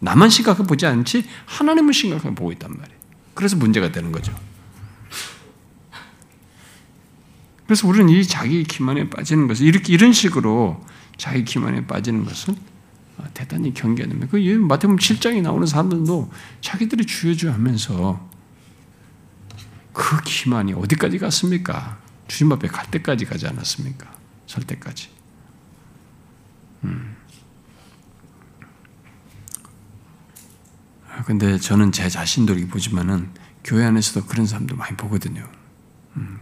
[0.00, 2.99] 나만 심각하게 보지 않지 하나님은 심각하게 보고 있단 말이에요.
[3.40, 4.38] 그래서 문제가 되는 거죠.
[7.64, 10.84] 그래서 우리는 이 자기 기만에 빠지는 것을 이렇게 이런 식으로
[11.16, 12.54] 자기 기만에 빠지는 것은
[13.32, 14.28] 대단히 경계해야 됩니다.
[14.30, 16.30] 그 마태복음 7장에 나오는 사람들도
[16.60, 18.28] 자기들이 주여주 하면서
[19.94, 21.98] 그 기만이 어디까지 갔습니까?
[22.28, 24.06] 주님 앞에 갈 때까지 가지 않았습니까?
[24.46, 25.08] 설 때까지.
[26.84, 27.16] 음.
[31.26, 33.30] 근데 저는 제 자신도 이렇게 보지만은
[33.64, 35.48] 교회 안에서도 그런 사람도 많이 보거든요.
[36.16, 36.40] 음.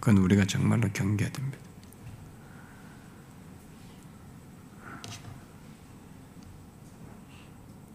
[0.00, 1.58] 그건 우리가 정말로 경계해야 됩니다.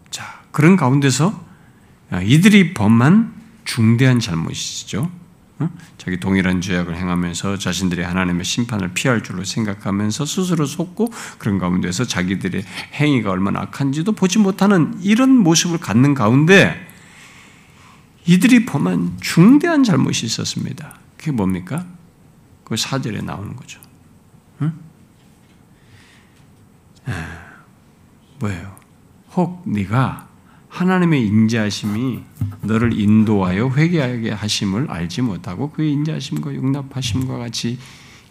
[0.09, 1.45] 자, 그런 가운데서
[2.23, 5.09] 이들이 범한 중대한 잘못이죠.
[5.97, 12.64] 자기 동일한 죄악을 행하면서 자신들이 하나님의 심판을 피할 줄로 생각하면서 스스로 속고 그런 가운데서 자기들의
[12.93, 16.88] 행위가 얼마나 악한지도 보지 못하는 이런 모습을 갖는 가운데
[18.26, 20.99] 이들이 범한 중대한 잘못이 있었습니다.
[21.18, 21.86] 그게 뭡니까?
[22.64, 23.80] 그 사절에 나오는 거죠.
[24.62, 24.74] 응?
[27.05, 27.64] 아,
[28.39, 28.76] 뭐예요?
[29.36, 30.26] 혹 네가
[30.78, 32.19] 하나님의 인자하심이
[32.61, 37.80] 너를 인도하여 회개하게 하심을 알지 못하고 그의 인자하심과 용납하심과 같이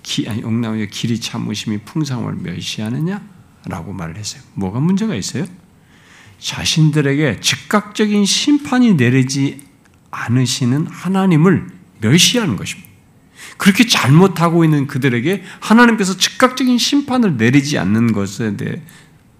[0.05, 4.43] 기, 아니, 용납하여 길이 참으심이 풍성을 멸시하느냐라고 말을 했어요.
[4.55, 5.45] 뭐가 문제가 있어요?
[6.39, 9.65] 자신들에게 즉각적인 심판이 내리지
[10.13, 11.67] 않으시는 하나님을
[12.01, 12.89] 멸시하는 것입니다.
[13.57, 18.83] 그렇게 잘못하고 있는 그들에게 하나님께서 즉각적인 심판을 내리지 않는 것에 대해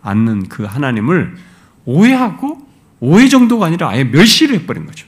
[0.03, 1.37] 않는 그 하나님을
[1.85, 2.66] 오해하고
[3.01, 5.07] 오해 정도가 아니라 아예 멸시를 해버린 거죠.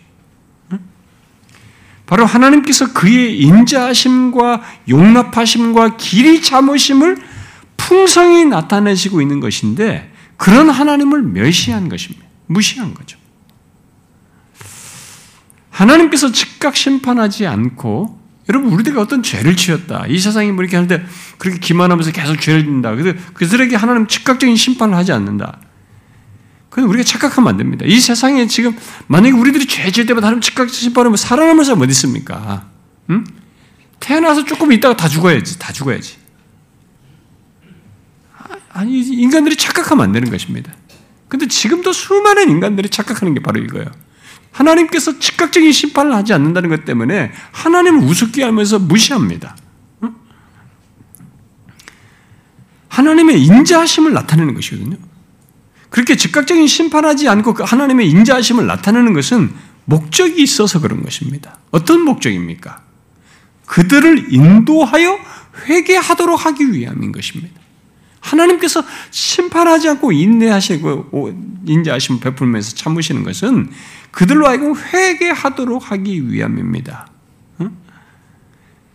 [2.07, 7.18] 바로 하나님께서 그의 인자하심과 용납하심과 길이 참으심을
[7.76, 12.26] 풍성히 나타내시고 있는 것인데 그런 하나님을 멸시한 것입니다.
[12.47, 13.18] 무시한 거죠.
[15.70, 18.18] 하나님께서 즉각 심판하지 않고
[18.49, 20.07] 여러분 우리들이 어떤 죄를 지었다.
[20.09, 21.05] 이 세상이 뭐 이렇게 하는데
[21.36, 22.95] 그렇게 기만하면서 계속 죄를 짓는다.
[22.95, 25.59] 그래서 그들에게 하나님 즉각적인 심판을 하지 않는다.
[26.79, 27.85] 그건 우리가 착각하면 안 됩니다.
[27.89, 28.76] 이 세상에 지금
[29.09, 32.68] 만약에 우리들이 죄 지을 때마다 하나님 즉각적인 심판하면 살아남을 사람 어디 있습니까?
[33.11, 33.24] 응?
[33.99, 35.59] 태어나서 조금 있다가 다 죽어야지.
[35.59, 36.18] 다 죽어야지.
[38.72, 40.72] 아니 인간들이 착각하면 안 되는 것입니다.
[41.26, 43.91] 근데 지금도 수많은 인간들이 착각하는 게 바로 이거예요.
[44.53, 49.57] 하나님께서 즉각적인 심판을 하지 않는다는 것 때문에 하나님을 우습게 하면서 무시합니다.
[52.89, 55.07] 하나님의 인자하심을 나타내는 것이거든요.
[55.91, 59.53] 그렇게 즉각적인 심판하지 않고 그 하나님의 인자하심을 나타내는 것은
[59.84, 61.59] 목적이 있어서 그런 것입니다.
[61.70, 62.82] 어떤 목적입니까?
[63.66, 65.18] 그들을 인도하여
[65.66, 67.59] 회개하도록 하기 위함인 것입니다.
[68.20, 73.70] 하나님께서 심판하지 않고 인내하시고 인자하심을 베풀면서 참으시는 것은
[74.11, 77.09] 그들로 하여금 회개하도록 하기 위함입니다.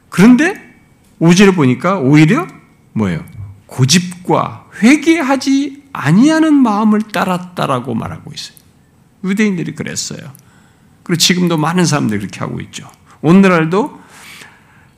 [0.10, 0.76] 그런데
[1.20, 2.48] 오지를 보니까 오히려
[2.94, 3.26] 뭐예요?
[3.66, 8.58] 고집과 회개하지 아니하는 마음을 따랐다라고 말하고 있어요.
[9.24, 10.32] 유대인들이 그랬어요.
[11.04, 12.90] 그리고 지금도 많은 사람들이 그렇게 하고 있죠.
[13.22, 14.02] 오늘날도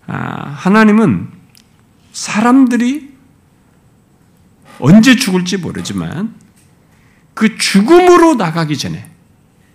[0.07, 0.13] 아,
[0.57, 1.29] 하나님은
[2.13, 3.13] 사람들이
[4.79, 6.33] 언제 죽을지 모르지만
[7.33, 9.09] 그 죽음으로 나가기 전에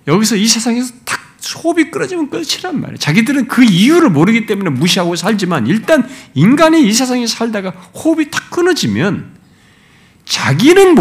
[0.06, 1.20] 여기서 이 세상에서 탁
[1.62, 2.98] 호흡이 끊어지면 끝이란 말이에요.
[2.98, 9.39] 자기들은 그 이유를 모르기 때문에 무시하고 살지만 일단 인간이 이 세상에 살다가 호흡이 탁 끊어지면
[10.30, 10.94] 자기는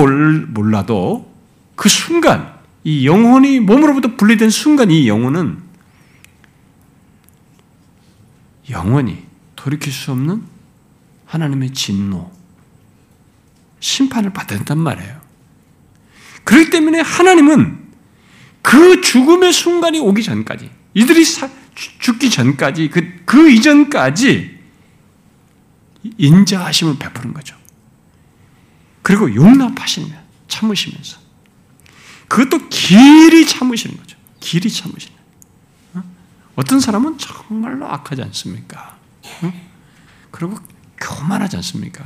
[0.56, 1.32] 몰라도
[1.76, 2.52] 그 순간
[2.84, 5.62] 이 영혼이 몸으로부터 분리된 순간 이 영혼은
[8.72, 9.24] 영원히
[9.56, 10.42] 돌이킬 수 없는
[11.28, 12.32] 하나님의 진노,
[13.80, 15.22] 심판을 된단 말이에요.
[16.44, 17.78] 그렇기 때문에 하나님은
[18.64, 21.48] 그 죽음의 순간이 오기 전까지, 이들이 사,
[22.00, 24.58] 죽기 전까지, 그, 그 이전까지
[26.18, 27.59] 인자하심을 베푸는 거죠.
[29.10, 30.16] 그리고 용납하시면,
[30.48, 31.18] 참으시면서.
[32.28, 34.16] 그것도 길이 참으시는 거죠.
[34.40, 35.18] 길이 참으시는
[35.96, 36.04] 어?
[36.56, 38.98] 어떤 사람은 정말로 악하지 않습니까?
[39.42, 39.54] 어?
[40.30, 40.60] 그리고
[41.02, 42.06] 교만하지 않습니까?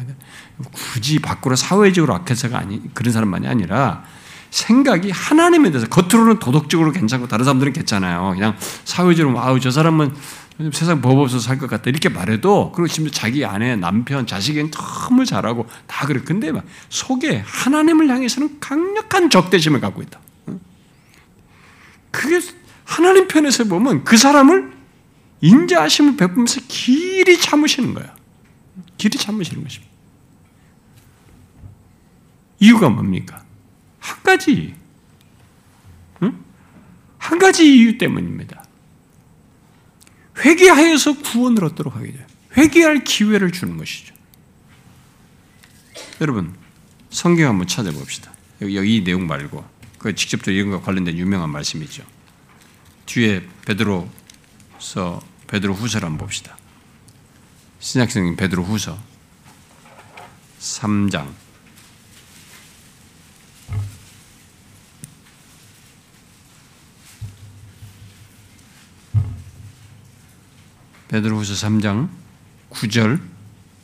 [0.72, 4.06] 굳이 밖으로 사회적으로 악해서가 아니 그런 사람만이 아니라
[4.51, 8.32] 생각이 하나님에 대해서 겉으로는 도덕적으로 괜찮고 다른 사람들은 괜찮아요.
[8.34, 10.16] 그냥 사회적으로 아우 저 사람은
[10.72, 15.26] 세상 법 없어서 살 것 같다 이렇게 말해도 그리고 심지어 자기 아내, 남편, 자식은 너무
[15.26, 16.22] 잘하고 다 그래.
[16.24, 20.20] 근데 막 속에 하나님을 향해서는 강력한 적대심을 갖고 있다.
[22.12, 22.39] 그게
[22.86, 24.72] 하나님 편에서 보면 그 사람을
[25.41, 28.16] 인자하심을 베푸면서 길이 참으시는 거야.
[28.97, 29.91] 길이 참으시는 것입니다.
[32.60, 33.43] 이유가 뭡니까?
[33.99, 34.76] 한 가지,
[36.22, 36.38] 응?
[37.18, 38.62] 한 가지 이유 때문입니다.
[40.38, 42.25] 회개하여서 구원을 얻도록 하게 돼요.
[42.57, 44.13] 회개할 기회를 주는 것이죠.
[46.21, 46.55] 여러분,
[47.09, 48.31] 성경 한번 찾아봅시다.
[48.61, 49.63] 여기, 여기 이 내용 말고,
[49.97, 52.03] 그 직접적으로 이런 것 관련된 유명한 말씀이죠.
[53.05, 56.57] 뒤에 베드로서 베드로 후서를 한번 봅시다.
[57.79, 58.97] 신약성경 베드로 후서
[60.59, 61.42] 3장
[71.14, 72.09] 베드로후서 3장
[72.72, 73.20] 9절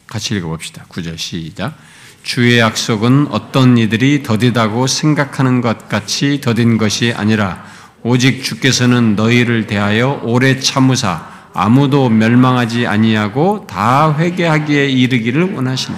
[0.07, 0.85] 같이 읽어봅시다.
[0.89, 1.77] 9절 시작.
[2.23, 7.63] 주의 약속은 어떤 이들이 더디다고 생각하는 것 같이 더딘 것이 아니라
[8.01, 15.97] 오직 주께서는 너희를 대하여 오래 참으사 아무도 멸망하지 아니하고 다 회개하기에 이르기를 원하시네.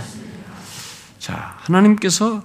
[1.20, 2.44] 자, 하나님께서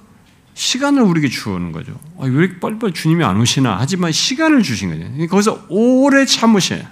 [0.54, 1.98] 시간을 우리에게 주는 거죠.
[2.20, 3.78] 아, 왜 이렇게 빨리빨리 주님이 안 오시나?
[3.80, 5.28] 하지만 시간을 주신 거죠.
[5.28, 6.82] 거기서 오래 참으셔요.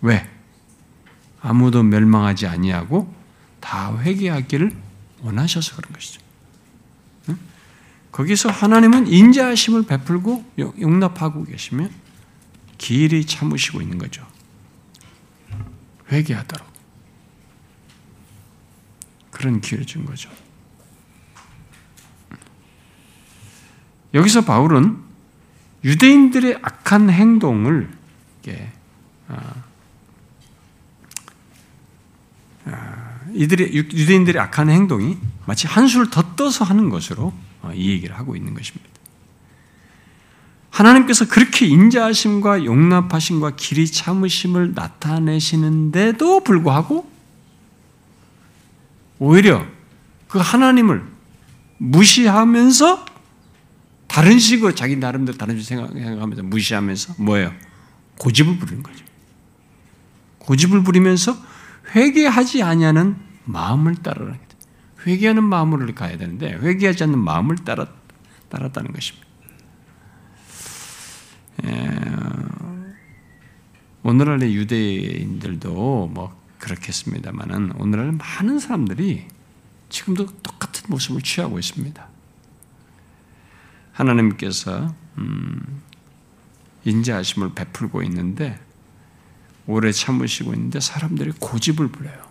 [0.00, 0.35] 왜?
[1.46, 3.14] 아무도 멸망하지 아니하고
[3.60, 4.76] 다 회개하기를
[5.22, 6.20] 원하셔서 그런 것이죠.
[8.10, 11.88] 거기서 하나님은 인자하심을 베풀고 용납하고 계시며
[12.78, 14.26] 길이 참으시고 있는 거죠.
[16.10, 16.66] 회개하도록
[19.30, 20.28] 그런 기회를 준 거죠.
[24.14, 24.98] 여기서 바울은
[25.84, 27.94] 유대인들의 악한 행동을
[28.48, 29.66] 아, 아,
[33.32, 38.36] 이들의 유대인들의 악한 행동이 마치 한 수를 더 떠서 하는 것으로 어, 이 얘기를 하고
[38.36, 38.88] 있는 것입니다.
[40.70, 47.10] 하나님께서 그렇게 인자하심과 용납하심과 길이 참으심을 나타내시는데도 불구하고
[49.18, 49.64] 오히려
[50.28, 51.02] 그 하나님을
[51.78, 53.06] 무시하면서
[54.06, 57.52] 다른 식으로 자기 나름대로 다른 식으로 생각하면서 무시하면서 뭐예요?
[58.18, 59.04] 고집을 부리는 거죠.
[60.38, 61.36] 고집을 부리면서
[61.94, 64.36] 회개하지 아니하는 마음을 따르라.
[65.06, 67.86] 회개하는 마음으로 가야 되는데 회개하지 않는 마음을 따라
[68.48, 69.26] 따랐다는 것입니다.
[71.64, 71.90] 에,
[74.02, 79.26] 오늘날의 유대인들도 뭐 그렇겠습니다만은 오늘날 많은 사람들이
[79.88, 82.08] 지금도 똑같은 모습을 취하고 있습니다.
[83.92, 85.82] 하나님께서 음,
[86.84, 88.58] 인자하심을 베풀고 있는데
[89.66, 92.24] 오래 참으시고 있는데 사람들이 고집을 부려요.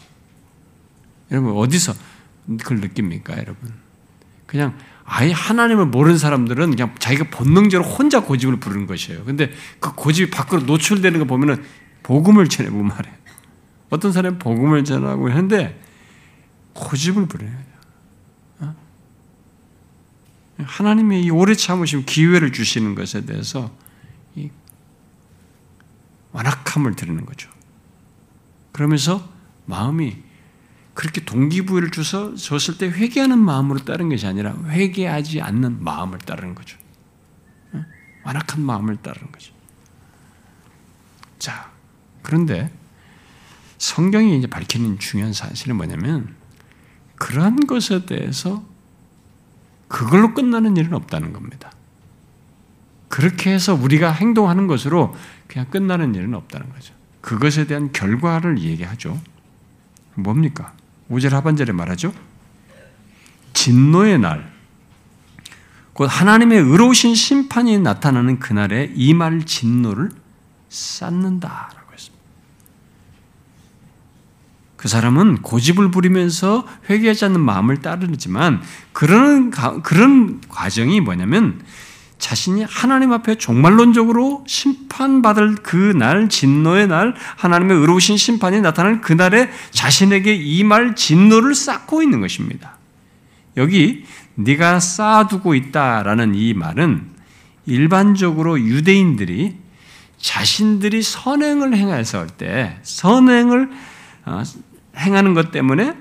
[1.31, 1.93] 여러분 어디서
[2.59, 3.73] 그걸 느낍니까, 여러분?
[4.45, 9.23] 그냥 아예 하나님을 모르는 사람들은 그냥 자기가 본능적으로 혼자 고집을 부르는 것이에요.
[9.23, 11.63] 근데 그 고집이 밖으로 노출되는 거 보면은
[12.03, 13.13] 복음을 전해보고 말해요.
[13.89, 15.81] 어떤 사람은 복음을 전하고 하는데
[16.73, 17.51] 고집을 부려요.
[18.59, 18.75] 어?
[20.57, 23.71] 하나님의 이 오래 참으심 기회를 주시는 것에 대해서
[26.35, 27.49] 완악함을 드리는 거죠.
[28.73, 29.27] 그러면서
[29.65, 30.17] 마음이
[30.93, 36.77] 그렇게 동기부여를 주서 줬을 때 회개하는 마음으로 따른 것이 아니라 회개하지 않는 마음을 따르는 거죠.
[38.25, 39.53] 완악한 마음을 따르는 거죠.
[41.39, 41.71] 자,
[42.21, 42.71] 그런데
[43.77, 46.35] 성경이 이제 밝히는 중요한 사실은 뭐냐면
[47.15, 48.65] 그러한 것에 대해서
[49.87, 51.71] 그걸로 끝나는 일은 없다는 겁니다.
[53.07, 55.15] 그렇게 해서 우리가 행동하는 것으로
[55.47, 56.93] 그냥 끝나는 일은 없다는 거죠.
[57.21, 59.19] 그것에 대한 결과를 얘기하죠.
[60.15, 60.73] 뭡니까?
[61.09, 62.13] 5절 하반절에 말하죠.
[63.53, 64.51] 진노의 날,
[65.93, 70.11] 곧 하나님의 의로우신 심판이 나타나는 그날에 이 말 진노를
[70.69, 72.25] 쌓는다라고 했습니다.
[74.75, 79.51] 그 사람은 고집을 부리면서 회개하지 않는 마음을 따르지만 그런
[79.83, 81.63] 그런 과정이 뭐냐면
[82.17, 89.49] 자신이 하나님 앞에 종말론적으로 심판받을 그 날, 진노의 날, 하나님의 의로우신 심판이 나타날 그 날에
[89.71, 92.77] 자신에게 이말 진노를 쌓고 있는 것입니다.
[93.57, 94.05] 여기
[94.35, 97.15] 네가 쌓아두고 있다라는 이 말은
[97.65, 99.57] 일반적으로 유대인들이
[100.17, 103.69] 자신들이 선행을 행했을 때 선행을
[104.25, 104.43] 어,
[104.97, 105.95] 행하는 것 때문에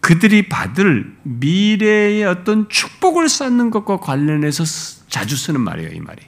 [0.00, 4.64] 그들이 받을 미래의 어떤 축복을 쌓는 것과 관련해서
[5.08, 6.22] 자주 쓰는 말이에요, 이 말이.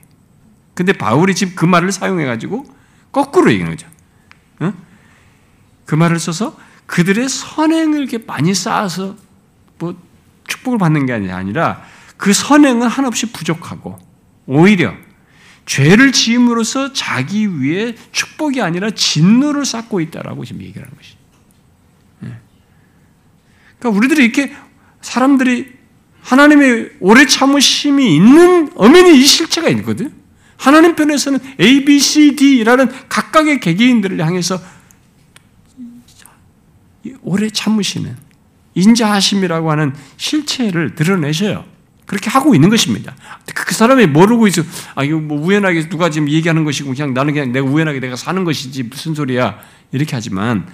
[0.75, 2.67] 근데 바울이 지금 그 말을 사용해가지고
[3.13, 3.89] 거꾸로 얘기하는 거죠.
[4.61, 4.73] 어?
[5.85, 6.57] 그 말을 써서
[6.87, 9.17] 그들의 선행을 이렇게 많이 쌓아서
[9.79, 9.97] 뭐
[10.47, 11.85] 축복을 받는 게 아니라
[12.17, 13.99] 그 선행은 한없이 부족하고
[14.47, 14.95] 오히려
[15.67, 21.22] 죄를 지음으로써 자기 위에 축복이 아니라 진노를 쌓고 있다라고 지금 얘기를 하는 것이죠.
[23.83, 24.53] 그러니까 우리들이 이렇게
[25.01, 25.73] 사람들이
[26.23, 30.11] 하나님의 오래 참으심이 있는 엄연히 이 실체가 있거든요.
[30.57, 34.61] 하나님 편에서는 A, B, C, D라는 각각의 개개인들을 향해서
[37.23, 38.17] 오래 참으시는
[38.75, 41.65] 인자하심이라고 하는 실체를 드러내셔요.
[42.07, 43.17] 그렇게 하고 있는 것입니다.
[43.53, 44.63] 그 사람이 모르고 있어.
[44.95, 48.45] 아, 이거 뭐 우연하게 누가 지금 얘기하는 것이고 그냥 나는 그냥 내가 우연하게 내가 사는
[48.45, 49.59] 것이지 무슨 소리야.
[49.91, 50.69] 이렇게 하지만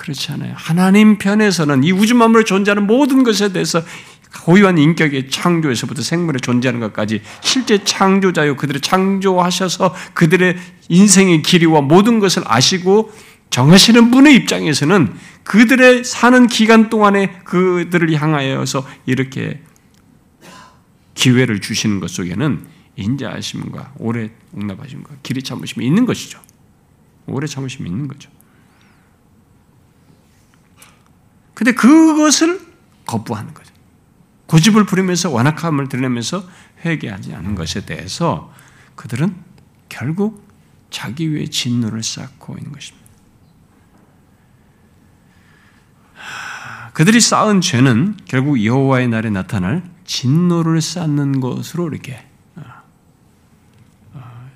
[0.00, 0.54] 그렇지 않아요.
[0.56, 3.82] 하나님 편에서는 이 우주 만물에 존재하는 모든 것에 대해서
[4.44, 10.56] 고유한 인격의 창조에서부터 생물의 존재하는 것까지 실제 창조자요 그들을 창조하셔서 그들의
[10.88, 13.12] 인생의 길이와 모든 것을 아시고
[13.50, 15.12] 정하시는 분의 입장에서는
[15.44, 19.60] 그들의 사는 기간 동안에 그들을 향하여서 이렇게
[21.12, 22.64] 기회를 주시는 것 속에는
[22.96, 26.40] 인자하심과 오래 옹납하심과 길이 참으심이 있는 것이죠.
[27.26, 28.30] 오래 참으심이 있는 거죠.
[31.60, 32.58] 근데 그것을
[33.04, 33.70] 거부하는 거죠.
[34.46, 36.48] 고집을 부리면서 완악함을 드러내면서
[36.86, 38.50] 회개하지 않은 것에 대해서
[38.94, 39.36] 그들은
[39.90, 40.48] 결국
[40.88, 43.06] 자기 위에 진노를 쌓고 있는 것입니다.
[46.94, 52.62] 그들이 쌓은 죄는 결국 여호와의 날에 나타날 진노를 쌓는 것으로 이렇게 어,
[54.14, 54.50] 어,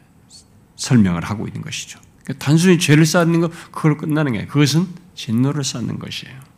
[0.77, 2.01] 설명을 하고 있는 것이죠.
[2.23, 6.54] 그러니까 단순히 죄를 쌓는 것 그걸 끝나는 게 그것은 진노를 쌓는 것이에요.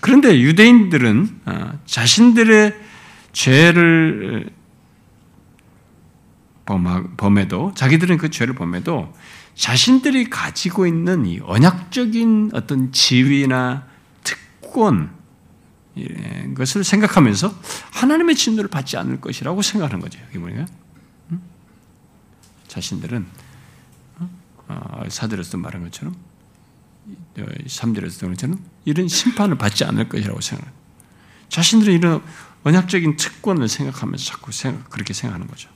[0.00, 2.74] 그런데 유대인들은 어, 자신들의
[3.32, 4.50] 죄를
[6.64, 9.12] 범해도 자기들은 그 죄를 범해도
[9.54, 13.86] 자신들이 가지고 있는 이 언약적인 어떤 지위나
[14.22, 15.10] 특권
[16.54, 17.54] 것을 생각하면서
[17.92, 20.18] 하나님의 진노를 받지 않을 것이라고 생각하는 거죠.
[20.30, 20.66] 이게 뭐냐?
[22.66, 23.26] 자신들은
[24.66, 26.16] 어, 사들에서 말한 것처럼
[27.36, 30.84] 3절에서 것처럼 이런 심판을 받지 않을 것이라고 생각합니다.
[31.48, 32.22] 자신들은 이런
[32.64, 35.68] 언약적인 특권을 생각하면서 자꾸 생각, 그렇게 생각하는 거죠.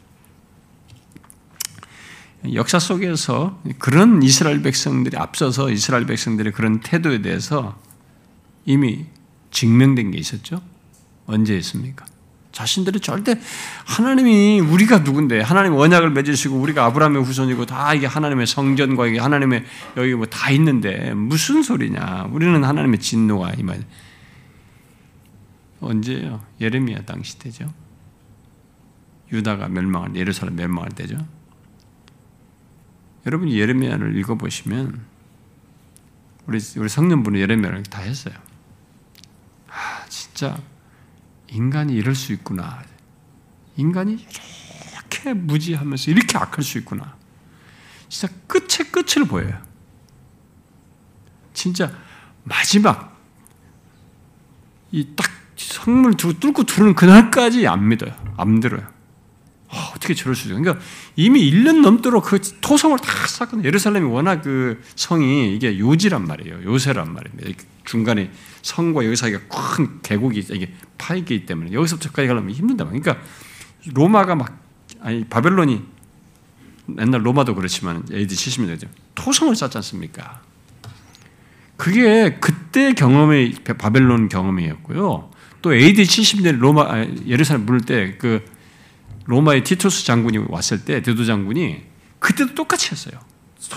[2.55, 7.81] 역사 속에서 그런 이스라엘 백성들이 앞서서 이스라엘 백성들의 그런 태도에 대해서
[8.65, 9.07] 이미
[9.51, 10.63] 증명된 게 있었죠.
[11.27, 12.07] 언제 있습니까?
[12.53, 13.39] 자신들이 절대
[13.87, 19.65] 하나님이 우리가 누군데 하나님 언약을 맺으시고 우리가 아브라함의 후손이고 다 이게 하나님의 성전과 이게 하나님의
[19.97, 22.29] 여기 뭐 다 있는데 무슨 소리냐?
[22.33, 23.83] 우리는 하나님의 진노가 이말
[25.81, 26.45] 언제요?
[26.61, 27.73] 예레미야 당시 때죠.
[29.31, 31.17] 유다가 멸망할 예루살렘 멸망할 때죠.
[33.27, 35.01] 여러분 예레미야를 읽어보시면
[36.47, 38.35] 우리 우리 성년분은 예레미야를 다 했어요.
[39.69, 40.59] 아 진짜
[41.51, 42.83] 인간이 이럴 수 있구나.
[43.77, 44.27] 인간이
[44.93, 47.17] 이렇게 무지하면서 이렇게 악할 수 있구나.
[48.09, 49.61] 진짜 끝의 끝을 보여요.
[51.53, 51.93] 진짜
[52.45, 53.17] 마지막
[54.93, 55.27] 이 딱
[55.59, 58.15] 성문을 뚫고 들어오는 그날까지 안 믿어요.
[58.37, 58.87] 안 들어요.
[59.71, 60.57] 아, 어떻게 저럴 수 있어?
[60.59, 60.83] 그러니까
[61.17, 63.65] 이미 1년 넘도록 그 토성을 다 쌓거든요.
[63.65, 66.63] 예루살렘이 워낙 그 성이 이게 요지란 말이에요.
[66.65, 67.63] 요새란 말입니다.
[67.89, 68.31] 중간에
[68.63, 72.85] 성과 여기 사이가 큰 계곡이 이게 파이기 때문에 여기서부터까지 가려면 힘든다.
[72.85, 73.19] 그러니까
[73.95, 74.61] 로마가 막
[75.01, 75.83] 아니 바벨론이
[77.01, 78.89] 옛날 로마도 그렇지만 AD 70년대죠.
[79.15, 80.43] 토성을 쌓지 않습니까?
[81.77, 85.31] 그게 그때 경험의 바벨론 경험이었고요.
[85.63, 88.45] 또 AD 70년 로마 아, 예루살렘 물을 때 그
[89.25, 91.83] 로마의 티투스 장군이 왔을 때 대도 장군이
[92.19, 93.21] 그때도 똑같이 했어요.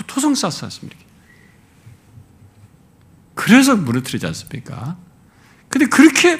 [0.07, 0.97] 토성 쌓았습니다.
[3.33, 4.97] 그래서 무너뜨리지 않습니까?
[5.69, 6.39] 근데 그렇게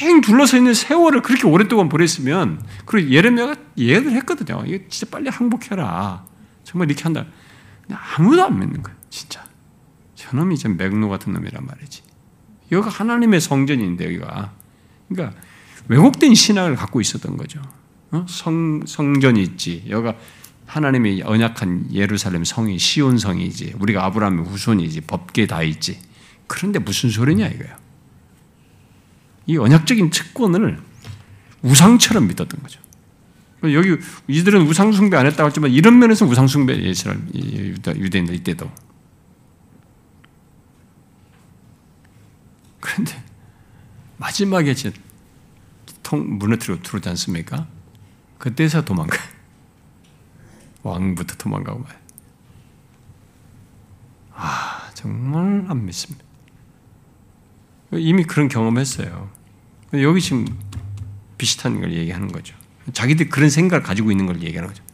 [0.00, 4.62] 팽 둘러서 있는 세월을 그렇게 오랫동안 보냈으면 그리고 예레미야가 예를 했거든요.
[4.66, 6.24] 이게 진짜 빨리 항복해라.
[6.64, 7.26] 정말 이렇게 한다.
[7.90, 8.98] 아무도 안 믿는 거예요.
[9.10, 9.44] 진짜.
[10.14, 12.02] 저놈이 진 맥노 같은 놈이란 말이지.
[12.72, 14.52] 여기가 하나님의 성전인데 여기가.
[15.08, 15.38] 그러니까
[15.88, 17.60] 왜곡된 신앙을 갖고 있었던 거죠.
[18.10, 18.24] 어?
[18.28, 19.84] 성, 성전이 있지.
[19.88, 20.16] 여기가
[20.66, 23.74] 하나님의 언약한 예루살렘 성이 시온 성이지.
[23.78, 25.02] 우리가 아브라함의 후손이지.
[25.02, 26.00] 법계 다 있지.
[26.46, 27.76] 그런데 무슨 소리냐 이거예요.
[29.46, 30.80] 이 언약적인 특권을
[31.62, 32.80] 우상처럼 믿었던 거죠.
[33.64, 33.96] 여기
[34.28, 37.18] 이들은 우상 숭배 안 했다고 했지만 이런 면에서 우상 숭배 이스라엘
[37.86, 38.70] 유대인들 이때도.
[42.80, 43.22] 그런데
[44.18, 44.74] 마지막에
[46.02, 47.66] 통 무너뜨리고 들어오지 않습니까?
[48.38, 49.16] 그때서 도망가.
[50.84, 52.00] 왕부터 도망가고 말.
[54.34, 56.24] 아, 정말 안 믿습니다.
[57.92, 59.30] 이미 그런 경험했어요.
[59.94, 60.46] 여기 지금
[61.38, 62.54] 비슷한 걸 얘기하는 거죠.
[62.92, 64.84] 자기들 그런 생각을 가지고 있는 걸 얘기하는 거죠.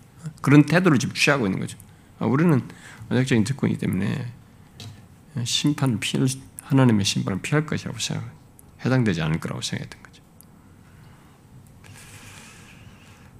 [0.42, 1.76] 그런 태도를 지금 취하고 있는 거죠.
[2.18, 2.62] 아, 우리는
[3.08, 4.32] 언약적인 특권이기 때문에
[5.42, 6.26] 심판을 피할,
[6.62, 8.30] 하나님의 심판을 피할 것이라고 생각,
[8.84, 10.22] 해당되지 않을 거라고 생각했던 거죠.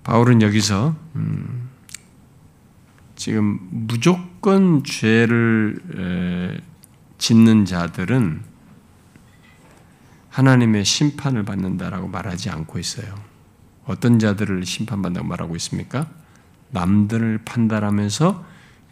[0.03, 1.70] 바울은 여기서 음,
[3.21, 6.63] 지금 무조건 죄를
[7.19, 8.41] 짓는 자들은
[10.31, 13.15] 하나님의 심판을 받는다라고 말하지 않고 있어요.
[13.85, 16.11] 어떤 자들을 심판받는다고 말하고 있습니까?
[16.71, 18.43] 남들을 판단하면서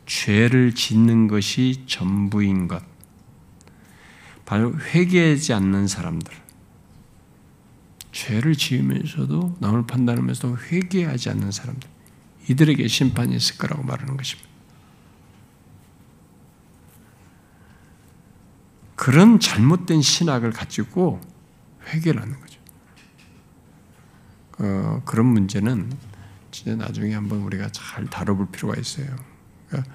[0.05, 2.83] 죄를 짓는 것이 전부인 것.
[4.45, 6.35] 바로 회개하지 않는 사람들.
[8.13, 11.89] 죄를 지으면서도 남을 판단하면서도 회개하지 않는 사람들
[12.49, 14.49] 이들에게 심판이 있을 거라고 말하는 것입니다.
[18.97, 21.21] 그런 잘못된 신학을 가지고
[21.87, 22.61] 회개를 하는 거죠.
[24.59, 25.93] 어, 그런 문제는
[26.51, 29.07] 진짜 나중에 한번 우리가 잘 다뤄볼 필요가 있어요.
[29.69, 29.93] 그러니까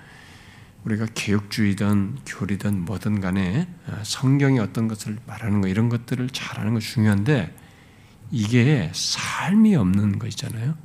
[0.86, 6.80] 우리가 개혁주의든 교리든 뭐든 간에 어, 성경이 어떤 것을 말하는 거 이런 것들을 잘하는 거
[6.80, 7.56] 중요한데
[8.32, 10.78] 이게 삶이 없는 거 있잖아요.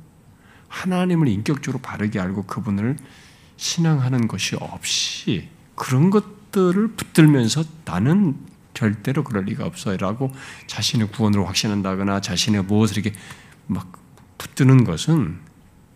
[0.69, 2.97] 하나님을 인격적으로 바르게 알고 그분을
[3.57, 8.37] 신앙하는 것이 없이 그런 것들을 붙들면서 나는
[8.73, 10.31] 절대로 그럴 리가 없어라고
[10.67, 13.17] 자신의 구원으로 확신한다거나 자신의 무엇을 이렇게
[13.67, 13.91] 막
[14.37, 15.39] 붙드는 것은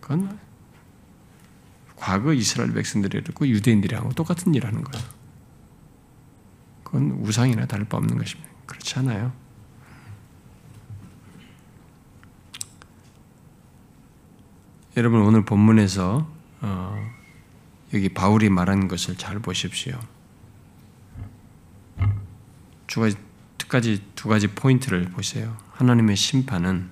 [0.00, 0.38] 그건
[1.96, 5.06] 과거 이스라엘 백성들이 그 유대인들이 하고 똑같은 일 하는 거예요.
[6.82, 8.50] 그건 우상이나 다를 바 없는 것입니다.
[8.66, 9.32] 그렇지 않아요?
[14.96, 16.30] 여러분 오늘 본문에서
[16.60, 17.12] 어,
[17.92, 19.98] 여기 바울이 말한 것을 잘 보십시오.
[22.86, 23.16] 두 가지,
[23.58, 25.56] 두 가지, 두 가지 포인트를 보세요.
[25.72, 26.90] 하나님의 심판은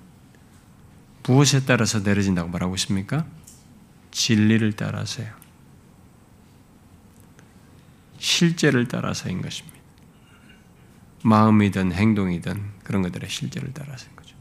[1.24, 3.24] 무엇에 따라서 내려진다고 말하고 있습니까?
[4.10, 5.28] 진리를 따라서요.
[8.18, 9.78] 실제를 따라서인 것입니다.
[11.22, 14.34] 마음이든 행동이든 그런 것들의 실제를 따라서인 거죠.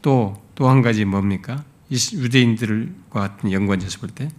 [0.00, 1.62] 또, 또 한 가지 뭡니까?
[1.90, 4.30] 유대인들과 같은 연관지어서 볼 때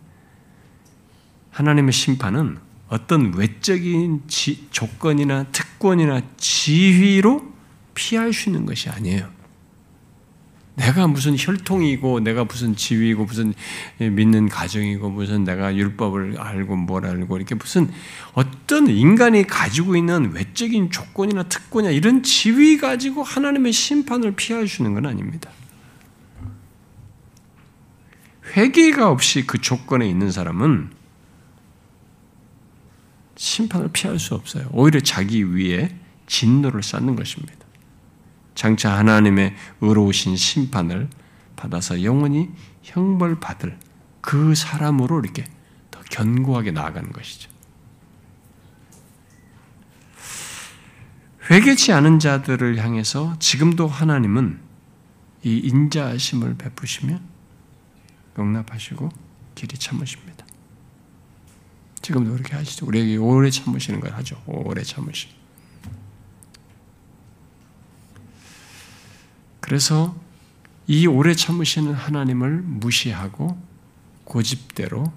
[1.51, 7.53] 하나님의 심판은 어떤 외적인 지, 조건이나 특권이나 지위로
[7.93, 9.29] 피할 수 있는 것이 아니에요.
[10.75, 13.53] 내가 무슨 혈통이고 내가 무슨 지위고 무슨
[13.99, 17.91] 믿는 가정이고 무슨 내가 율법을 알고 뭘 알고 이렇게 무슨
[18.33, 24.95] 어떤 인간이 가지고 있는 외적인 조건이나 특권이나 이런 지위 가지고 하나님의 심판을 피할 수 있는
[24.95, 25.51] 건 아닙니다.
[28.55, 30.91] 회개가 없이 그 조건에 있는 사람은
[33.35, 34.69] 심판을 피할 수 없어요.
[34.71, 35.95] 오히려 자기 위에
[36.27, 37.65] 진노를 쌓는 것입니다.
[38.55, 41.09] 장차 하나님의 의로우신 심판을
[41.55, 42.49] 받아서 영원히
[42.83, 43.77] 형벌받을
[44.21, 45.45] 그 사람으로 이렇게
[45.89, 47.49] 더 견고하게 나아가는 것이죠.
[51.49, 54.59] 회개치 않은 자들을 향해서 지금도 하나님은
[55.43, 57.19] 이 인자하심을 베푸시며
[58.41, 59.09] 용납하시고
[59.55, 60.45] 길이 참으십니다.
[62.01, 62.85] 지금도 그렇게 하시죠.
[62.87, 64.41] 우리에게 오래 참으시는 걸 하죠.
[64.45, 65.29] 오래 참으시.
[69.59, 70.15] 그래서
[70.87, 73.61] 이 오래 참으시는 하나님을 무시하고
[74.25, 75.13] 고집대로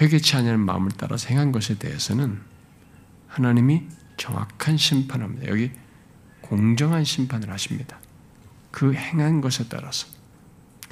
[0.00, 2.40] 회개치 않는 마음을 따라 행한 것에 대해서는
[3.28, 3.82] 하나님이
[4.16, 5.48] 정확한 심판합니다.
[5.48, 5.72] 여기
[6.40, 7.98] 공정한 심판을 하십니다.
[8.70, 10.15] 그 행한 것에 따라서.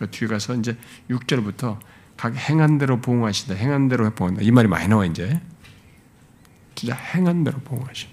[0.05, 0.76] 그 뒤에 가서 이제
[1.11, 1.78] 6절부터
[2.16, 3.55] 각 행한 대로 보응하신다.
[3.55, 4.42] 행한 대로 보응한다.
[4.42, 5.40] 이 말이 많이 나와 이제.
[6.74, 8.09] 진짜 행한 대로 보응하시.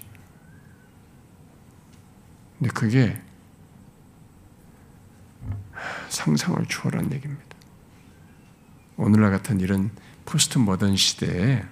[2.58, 3.20] 근데 그게
[6.08, 7.44] 상상을 초월한 얘기입니다.
[8.96, 9.90] 오늘날 같은 이런
[10.24, 11.64] 포스트 모던 시대에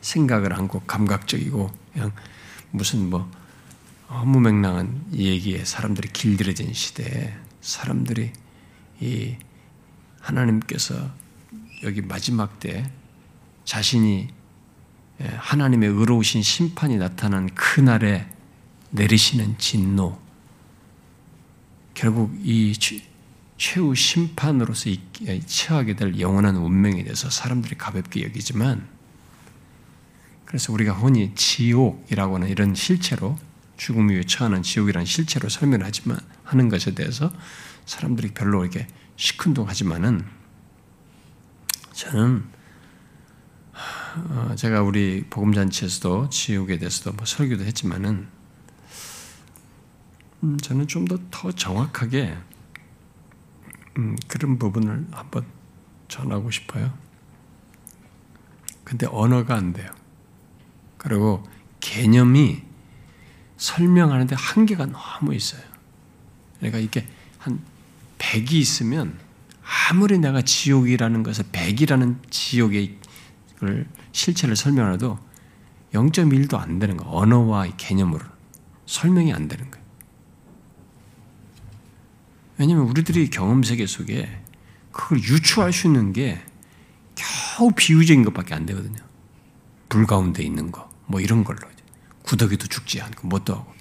[0.00, 2.12] 생각을 않고 감각적이고 그냥
[2.72, 3.30] 무슨 뭐
[4.08, 8.32] 허무맹랑한 얘기에 사람들이 길들여진 시대에 사람들이
[9.00, 9.36] 이
[10.20, 11.10] 하나님께서
[11.82, 12.90] 여기 마지막 때
[13.64, 14.28] 자신이
[15.18, 18.26] 하나님의 의로우신 심판이 나타난 그날에
[18.90, 20.18] 내리시는 진노,
[21.94, 22.74] 결국 이
[23.56, 24.90] 최후 심판으로서
[25.46, 28.88] 처하게 될 영원한 운명에 대해서 사람들이 가볍게 여기지만
[30.46, 33.38] 그래서 우리가 흔히 지옥이라고 하는 이런 실체로
[33.76, 37.30] 죽음 위에 처하는 지옥이라는 실체로 설명을 하지만 하는 것에 대해서
[37.90, 38.86] 사람들이 별로 이렇게
[39.16, 40.24] 시큰둥하지만은
[41.92, 42.44] 저는
[44.28, 48.28] 어, 제가 우리 복음잔치에서도 지옥에 대해서도 뭐 설교도 했지만은
[50.44, 52.38] 음, 저는 좀 더 더 정확하게
[53.98, 55.44] 음, 그런 부분을 한번
[56.06, 56.96] 전하고 싶어요.
[58.84, 59.90] 근데 언어가 안 돼요.
[60.96, 61.42] 그리고
[61.80, 62.62] 개념이
[63.56, 65.62] 설명하는데 한계가 너무 있어요.
[66.58, 67.69] 그러니까 이게 한
[68.20, 69.18] 100이 있으면
[69.90, 72.98] 아무리 내가 지옥이라는 것을 100이라는 지옥의
[74.12, 75.18] 실체를 설명해도
[75.92, 78.24] 0.1도 안 되는 거 언어와 개념으로
[78.86, 79.84] 설명이 안 되는 거예요.
[82.58, 84.42] 왜냐하면 우리들이 경험 세계 속에
[84.92, 86.40] 그걸 유추할 수 있는 게
[87.14, 88.98] 겨우 비유적인 것밖에 안 되거든요.
[89.88, 91.58] 불 가운데 있는 거, 뭐 이런 걸로.
[92.22, 93.72] 구더기도 죽지 않고 뭣도 하고.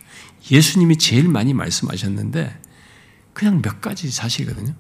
[0.50, 2.60] 예수님이 제일 많이 말씀하셨는데
[3.40, 4.74] 그냥 몇 가지 사실이거든요.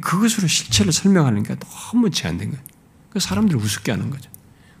[0.00, 2.64] 그것으로 실체를 설명하는 게 너무 제한된 거예요.
[3.10, 4.30] 그 사람들을 우습게 하는 거죠.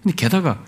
[0.00, 0.64] 근데 게다가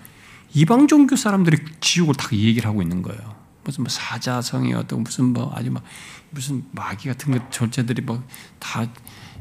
[0.53, 3.37] 이방 종교 사람들이 지옥을 다 얘기를 하고 있는 거예요.
[3.63, 5.83] 무슨 뭐 사자성이 어떤 무슨 뭐 아주 막
[6.31, 8.21] 무슨 마귀 같은 것 절제들이 막
[8.59, 8.85] 다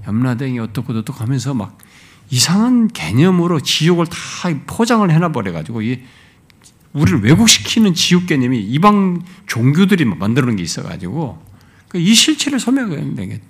[0.06, 1.76] 염라댕이 어떻고 어떻고 하면서 막
[2.30, 4.16] 이상한 개념으로 지옥을 다
[4.68, 6.04] 포장을 해놔 버려 가지고 이
[6.92, 11.49] 우리를 왜곡시키는 지옥 개념이 이방 종교들이 만들어 놓은 게 있어 가지고 그
[11.94, 13.40] 이 실체를 설명하는 게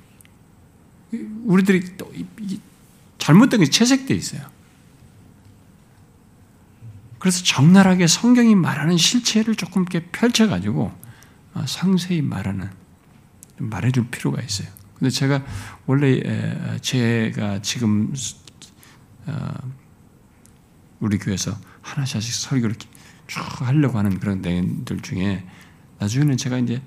[1.44, 2.12] 우리들이 또
[3.18, 4.42] 잘못된 게 채색돼 있어요.
[7.18, 10.92] 그래서 적나라하게 성경이 말하는 실체를 조금 이렇게 펼쳐가지고
[11.52, 12.70] 어, 상세히 말하는
[13.58, 14.68] 말해줄 필요가 있어요.
[14.94, 15.44] 근데 제가
[15.86, 18.14] 원래 제가 지금
[19.26, 19.52] 어,
[21.00, 22.76] 우리 교회에서 하나씩 설교를
[23.26, 25.44] 쭉 하려고 하는 그런 내용들 중에
[25.98, 26.80] 나중에는 제가 이제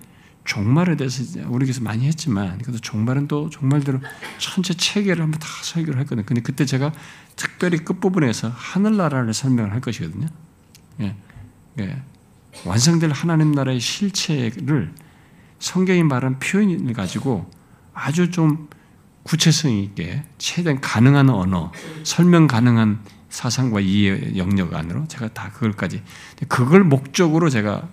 [0.45, 3.99] 종말에 대해서 우리 교회에서 많이 했지만 그래도 종말은 또 종말대로
[4.39, 6.25] 전체 체계를 한번 다 설교를 했거든요.
[6.25, 6.91] 근데 그때 제가
[7.35, 10.27] 특별히 끝부분에서 하늘나라를 설명을 할 것이거든요.
[11.01, 11.15] 예.
[11.79, 12.01] 예.
[12.65, 14.93] 완성될 하나님 나라의 실체를
[15.59, 17.49] 성경이 말한 표현을 가지고
[17.93, 18.67] 아주 좀
[19.23, 21.71] 구체성 있게 최대한 가능한 언어,
[22.03, 26.03] 설명 가능한 사상과 이해 영역 안으로 제가 다 그걸까지
[26.49, 27.87] 그걸 목적으로 제가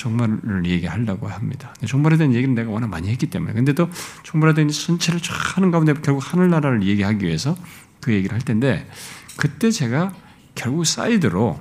[0.00, 1.74] 종말을 얘기하려고 합니다.
[1.86, 3.52] 종말에 대한 얘기는 내가 워낙 많이 했기 때문에.
[3.52, 3.90] 근데 또
[4.22, 7.54] 종말에 대한 전체를 쫙 하는 가운데 결국 하늘나라를 얘기하기 위해서
[8.00, 8.88] 그 얘기를 할 텐데
[9.36, 10.14] 그때 제가
[10.54, 11.60] 결국 사이드로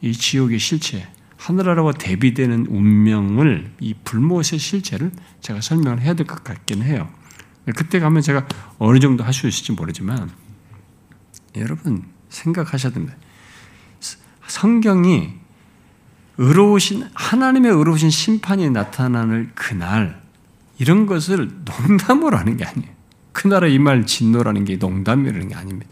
[0.00, 5.10] 이 지옥의 실체, 하늘나라와 대비되는 운명을 이 불못의 실체를
[5.40, 7.08] 제가 설명을 해야 될 것 같긴 해요.
[7.76, 8.46] 그때 가면 제가
[8.78, 10.30] 어느 정도 할 수 있을지 모르지만
[11.56, 13.16] 여러분 생각하셔야 됩니다.
[14.46, 15.41] 성경이
[16.38, 20.22] 의로우신 하나님의 의로우신 심판이 나타나는 그날
[20.78, 22.92] 이런 것을 농담으로 하는 게 아니에요.
[23.32, 25.90] 그 나라 이말 진노라는 게 농담이라는 게 아닙니다.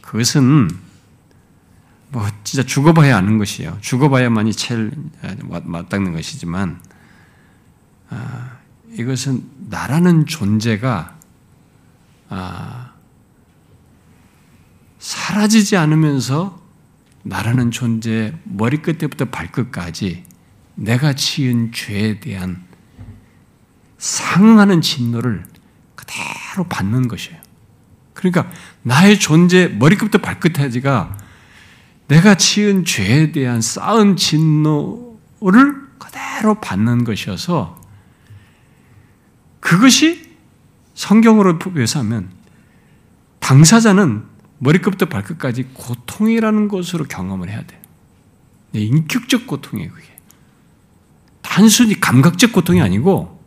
[0.00, 0.70] 그것은
[2.08, 3.78] 뭐 진짜 죽어봐야 아는 것이에요.
[3.80, 4.90] 죽어봐야만이 제일
[5.42, 6.80] 맞닿는 것이지만
[8.08, 8.58] 아,
[8.92, 11.16] 이것은 나라는 존재가
[12.30, 12.92] 아,
[14.98, 16.59] 사라지지 않으면서
[17.30, 20.24] 나라는 존재 머리끝부터 발끝까지
[20.74, 22.64] 내가 지은 죄에 대한
[23.98, 25.44] 상응하는 진노를
[25.94, 27.38] 그대로 받는 것이에요.
[28.14, 28.50] 그러니까
[28.82, 31.18] 나의 존재 머리끝부터 발끝까지가
[32.08, 35.20] 내가 지은 죄에 대한 쌓은 진노를
[35.98, 37.80] 그대로 받는 것이어서
[39.60, 40.34] 그것이
[40.94, 42.28] 성경으로 묘사하면
[43.38, 44.29] 당사자는
[44.60, 47.80] 머리끝부터 발끝까지 고통이라는 것으로 경험을 해야 돼요.
[48.72, 50.06] 인격적 고통이에요, 그게.
[51.42, 53.40] 단순히 감각적 고통이 아니고,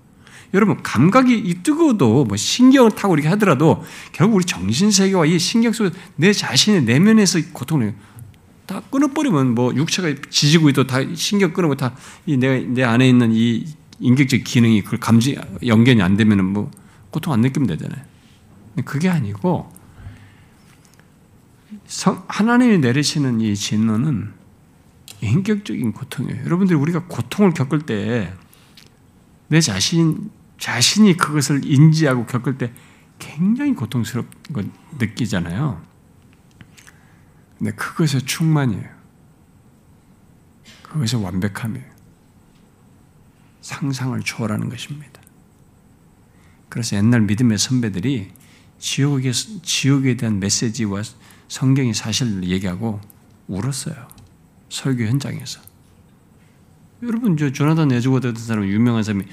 [0.53, 6.33] 여러분, 감각이 뜨거워도 뭐 신경을 타고 이렇게 하더라도 결국 우리 정신세계와 이 신경 속에서 내
[6.33, 7.95] 자신의 내면에서 고통을
[8.65, 13.65] 다 끊어버리면 뭐 육체가 지지고 있도 다 신경 끊으면 다내 안에 있는 이
[13.99, 16.69] 인격적 기능이 그걸 감지, 연결이 안 되면은 뭐
[17.09, 18.03] 고통 안 느끼면 되잖아요.
[18.85, 19.72] 그게 아니고, 성,
[22.27, 24.33] 하나님이 내리시는 이 진노는
[25.21, 26.45] 인격적인 고통이에요.
[26.45, 28.33] 여러분들 우리가 고통을 겪을 때
[29.53, 32.73] 내 자신 자신이 그것을 인지하고 겪을 때
[33.19, 34.63] 굉장히 고통스럽 거
[34.97, 35.79] 느끼잖아요.
[37.59, 38.89] 근데 그것의 충만이에요.
[40.81, 41.85] 그것의 완벽함이에요.
[43.61, 45.21] 상상을 초월하는 것입니다.
[46.67, 48.31] 그래서 옛날 믿음의 선배들이
[48.79, 51.03] 지옥에, 지옥에 대한 메시지와
[51.53, 52.99] 성경이 사실을 얘기하고
[53.47, 54.07] 울었어요.
[54.69, 55.61] 설교 현장에서.
[57.03, 59.25] 여러분, 저 조나단 에드워즈 같은 사람 유명한 사람이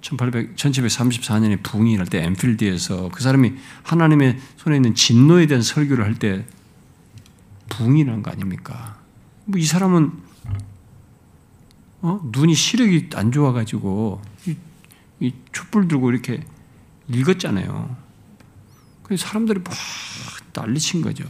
[0.00, 3.52] 1800, 1734년에 부흥이 할때 엔필드에서 그 사람이
[3.84, 6.44] 하나님의 손에 있는 진노에 대한 설교를 할때
[7.68, 8.98] 부흥이 난 거 아닙니까?
[9.44, 10.10] 뭐 이 사람은
[12.00, 12.20] 어?
[12.32, 14.56] 눈이 시력이 안 좋아가지고 이,
[15.20, 16.42] 이 촛불 들고 이렇게
[17.08, 17.96] 읽었잖아요.
[19.04, 19.72] 그래서 사람들이 막
[20.54, 21.24] 난리친 거죠.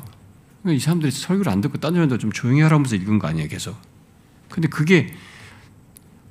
[0.66, 3.76] 이 사람들이 설교를 안 듣고 딴 데도 좀 조용히 하라면서 읽은 거 아니에요, 계속.
[4.50, 5.14] 근데 그게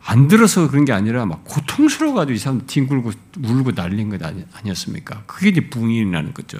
[0.04, 3.12] 안 들어서 그런 게 아니라 막 고통스러워가지고 이 사람 뒹굴고
[3.44, 5.24] 울고 날린 것 아니, 아니었습니까?
[5.26, 6.60] 그게 이제 붕이라는 거죠.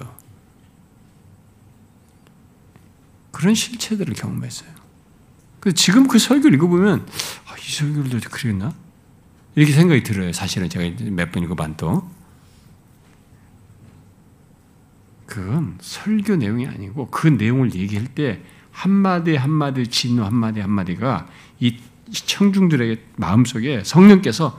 [3.30, 4.70] 그런 실체들을 경험했어요.
[5.60, 7.06] 그 지금 그 설교를 읽어보면
[7.46, 8.74] 아, 이 설교를 그랬나?
[9.54, 10.32] 이렇게 생각이 들어요.
[10.32, 12.08] 사실은 제가 몇 번 읽어반 또.
[15.28, 18.40] 그건 설교 내용이 아니고 그 내용을 얘기할 때
[18.72, 21.28] 한마디 한마디 진노 한마디 한마디가
[21.60, 21.76] 이
[22.10, 24.58] 청중들에게 마음속에 성령께서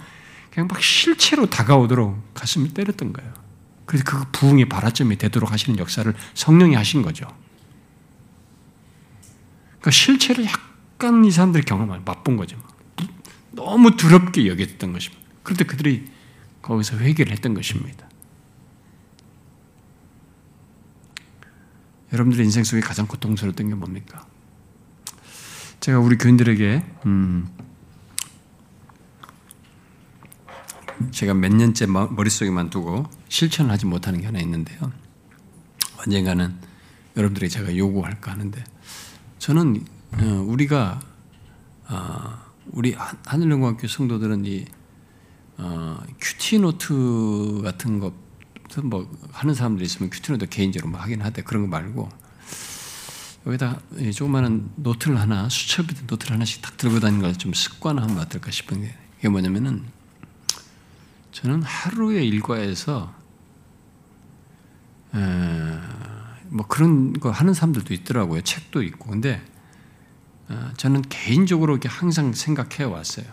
[0.51, 3.33] 그냥 막 실체로 다가오도록 가슴을 때렸던 거예요.
[3.85, 7.25] 그래서 그 부흥의 발화점이 되도록 하시는 역사를 성령이 하신 거죠.
[9.79, 12.57] 그러니까 실체를 약간 이 사람들이 경험을 맛본 거죠.
[13.51, 15.25] 너무 두렵게 여겼던 것입니다.
[15.41, 16.05] 그런데 그들이
[16.61, 18.08] 거기서 회개를 했던 것입니다.
[22.11, 24.25] 여러분들의 인생 속에 가장 고통스러웠던 게 뭡니까?
[25.79, 27.47] 제가 우리 교인들에게 음,
[31.11, 34.91] 제가 몇 년째 머릿속에만 두고 실천을 하지 못하는 게 하나 있는데요.
[35.97, 36.55] 언젠가는
[37.15, 38.63] 여러분들이 제가 요구할까 하는데
[39.37, 39.83] 저는
[40.13, 40.99] 어, 우리가
[41.89, 42.39] 어,
[42.71, 42.95] 우리
[43.25, 44.65] 하늘영광교회 성도들은 이
[45.57, 48.13] 어, 큐티 노트 같은 것
[48.83, 51.41] 뭐 하는 사람들 있으면 큐티노트 개인적으로 뭐 하긴 하대.
[51.43, 52.09] 그런 거 말고.
[53.47, 53.79] 여기다
[54.13, 58.93] 조그마한 노트를 하나 수첩이 노트를 하나씩 딱 들고 다니는 걸 좀 습관화하면 어떨까 싶은 게
[59.19, 59.85] 이게 뭐냐면은
[61.31, 63.13] 저는 하루의 일과에서
[66.49, 68.41] 뭐 그런 거 하는 사람들도 있더라고요.
[68.41, 69.09] 책도 있고.
[69.11, 69.41] 근데
[70.49, 73.25] 어, 저는 개인적으로 이렇게 항상 생각해 왔어요.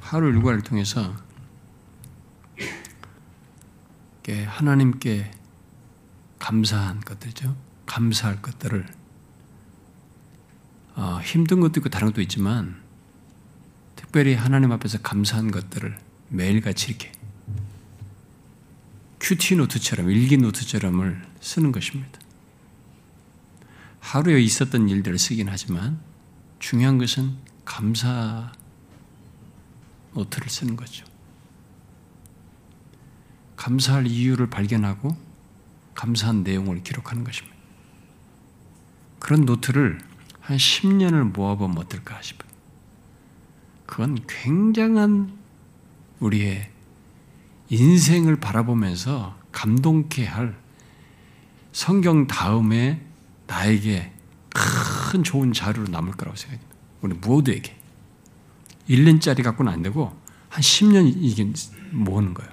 [0.00, 1.14] 하루 일과를 통해서
[4.30, 5.30] 하나님께
[6.38, 7.56] 감사한 것들이죠.
[7.86, 8.86] 감사할 것들을
[10.94, 12.80] 어, 힘든 것도 있고 다른 것도 있지만
[13.96, 17.12] 특별히 하나님 앞에서 감사한 것들을 매일같이 이렇게
[19.20, 22.20] 큐티 노트처럼 일기 노트처럼을 쓰는 것입니다.
[24.00, 26.00] 하루에 있었던 일들을 쓰긴 하지만
[26.58, 28.52] 중요한 것은 감사
[30.12, 31.11] 노트를 쓰는 거죠.
[33.62, 35.16] 감사할 이유를 발견하고
[35.94, 37.56] 감사한 내용을 기록하는 것입니다.
[39.20, 40.00] 그런 노트를
[40.40, 42.50] 한 10년을 모아보면 어떨까 싶어요.
[43.86, 45.38] 그건 굉장한
[46.18, 46.72] 우리의
[47.68, 50.58] 인생을 바라보면서 감동케 할
[51.70, 53.00] 성경 다음에
[53.46, 54.12] 나에게
[54.50, 56.76] 큰 좋은 자료로 남을 거라고 생각합니다.
[57.00, 57.76] 우리 모두에게.
[58.88, 61.48] 1년짜리 갖고는 안 되고 한 10년 이게
[61.92, 62.51] 모으는 거예요.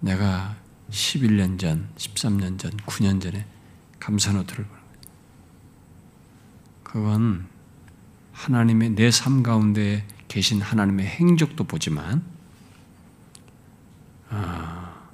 [0.00, 0.56] 내가
[0.90, 3.46] 11년 전, 13년 전, 9년 전에
[3.98, 4.66] 감사노트를
[6.82, 7.48] 그건
[8.32, 12.22] 하나님의 내 삶 가운데 계신 하나님의 행적도 보지만
[14.28, 15.08] 아,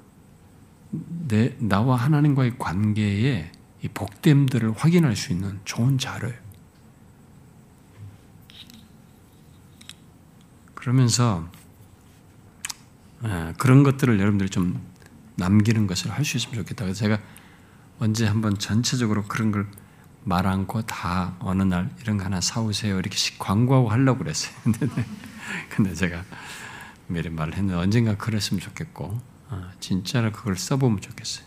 [0.91, 3.51] 내, 나와 하나님과의 관계에
[3.81, 6.37] 이 복됨들을 확인할 수 있는 좋은 자료예요.
[10.73, 11.62] 그러면서 아,
[13.57, 14.81] 그런 것들을 여러분들이 좀
[15.35, 16.85] 남기는 것을 할 수 있으면 좋겠다.
[16.85, 17.19] 그래서 제가
[17.99, 19.67] 언제 한번 전체적으로 그런 걸
[20.25, 24.53] 말 않고 다 어느 날 이런 거 하나 사오세요 이렇게 광고하고 하려고 그랬어요.
[25.69, 26.23] 근데 제가
[27.07, 29.19] 미리 말을 했는데 언젠가 그랬으면 좋겠고
[29.49, 31.45] 어, 진짜로 그걸 써보면 좋겠어요.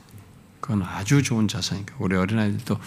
[0.60, 2.78] 그건 아주 좋은 자산이니까 우리 어린아이들도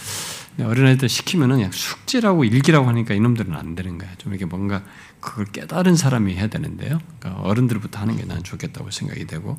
[0.61, 4.09] 어린아이들 시키면은 그냥 숙제라고 일기라고 하니까 이놈들은 안 되는 거야.
[4.17, 4.83] 좀 이렇게 뭔가
[5.19, 6.99] 그걸 깨달은 사람이 해야 되는데요.
[7.19, 9.57] 그러니까 어른들부터 하는 게 난 좋겠다고 생각이 되고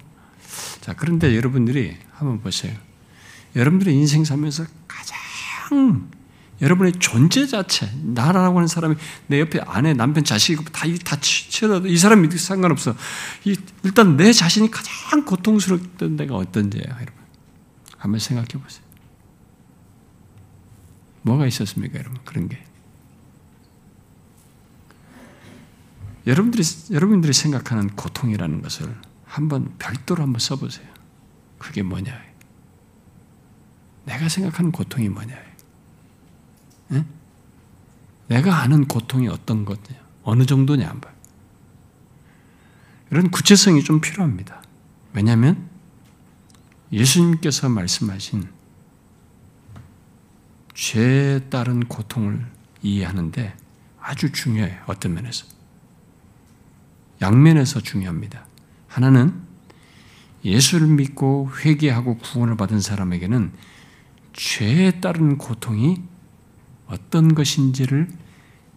[0.80, 2.76] 자 그런데 여러분들이 한번 보세요.
[3.56, 5.18] 여러분들의 인생 살면서 가장
[6.60, 8.94] 여러분의 존재 자체, 나라고 하는 사람이
[9.28, 12.94] 내 옆에 아내, 남편, 자식이 다, 다 치더라도 이 사람이 상관없어.
[13.44, 17.19] 이, 일단 내 자신이 가장 고통스럽던 데가 어떤지예요, 여러분.
[18.00, 18.82] 한번 생각해 보세요.
[21.22, 22.18] 뭐가 있었습니까, 여러분?
[22.24, 22.64] 그런 게.
[26.26, 28.96] 여러분들이, 여러분들이 생각하는 고통이라는 것을
[29.26, 30.88] 한번 별도로 한번 써보세요.
[31.58, 32.18] 그게 뭐냐?
[34.06, 35.36] 내가 생각하는 고통이 뭐냐?
[36.88, 37.04] 네?
[38.28, 41.12] 내가 아는 고통이 어떤 것이냐, 어느 정도냐 한번.
[43.10, 44.62] 이런 구체성이 좀 필요합니다.
[45.12, 45.69] 왜냐하면
[46.92, 48.48] 예수님께서 말씀하신
[50.74, 52.46] 죄에 따른 고통을
[52.82, 53.54] 이해하는데
[54.00, 54.82] 아주 중요해요.
[54.86, 55.46] 어떤 면에서.
[57.20, 58.46] 양면에서 중요합니다.
[58.88, 59.34] 하나는
[60.44, 63.52] 예수를 믿고 회개하고 구원을 받은 사람에게는
[64.32, 66.02] 죄에 따른 고통이
[66.86, 68.08] 어떤 것인지를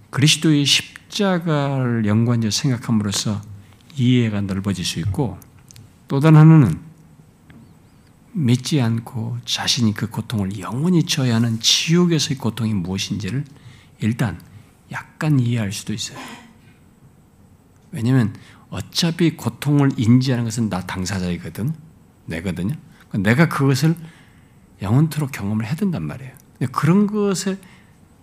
[0.10, 3.42] 그리스도의 십자가를 연관지어 생각함으로써
[3.96, 5.40] 이해가 넓어질 수 있고
[6.08, 6.93] 또 다른 하나는
[8.34, 13.46] 믿지 않고 자신이 그 고통을 영원히 져야 하는 지옥에서의 고통이 무엇인지를
[14.00, 14.42] 일단
[14.92, 16.18] 약간 이해할 수도 있어요.
[17.92, 18.36] 왜냐하면
[18.70, 21.74] 어차피 고통을 인지하는 것은 나 당사자이거든,
[22.26, 22.76] 내거든요.
[23.20, 23.96] 내가 그것을
[24.82, 26.34] 영원토록 경험을 해야 된단 말이에요.
[26.72, 27.58] 그런 것에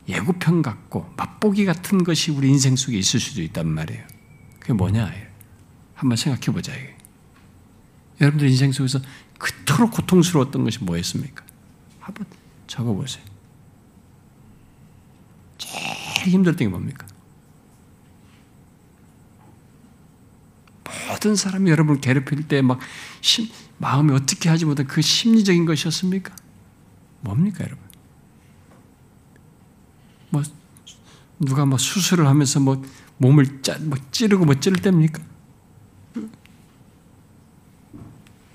[0.08, 4.04] 예고편 같고 맛보기 같은 것이 우리 인생 속에 있을 수도 있단 말이에요.
[4.58, 5.12] 그게 뭐냐?
[5.94, 6.72] 한번 생각해 보자.
[8.20, 8.98] 여러분들 인생 속에서
[9.40, 11.44] 그토록 고통스러웠던 것이 뭐였습니까?
[11.98, 12.26] 한번
[12.68, 13.24] 적어 보세요.
[15.58, 17.06] 제일 힘들던 게 뭡니까?
[21.08, 22.78] 모든 사람이 여러분을 괴롭힐 때 막
[23.78, 26.36] 마음이 어떻게 하지 못한 그 심리적인 것이었습니까?
[27.22, 27.82] 뭡니까, 여러분?
[30.28, 30.42] 뭐
[31.38, 32.82] 누가 뭐 수술을 하면서 뭐
[33.16, 35.22] 몸을 짜, 뭐 찌르고 뭐 찌를 때입니까?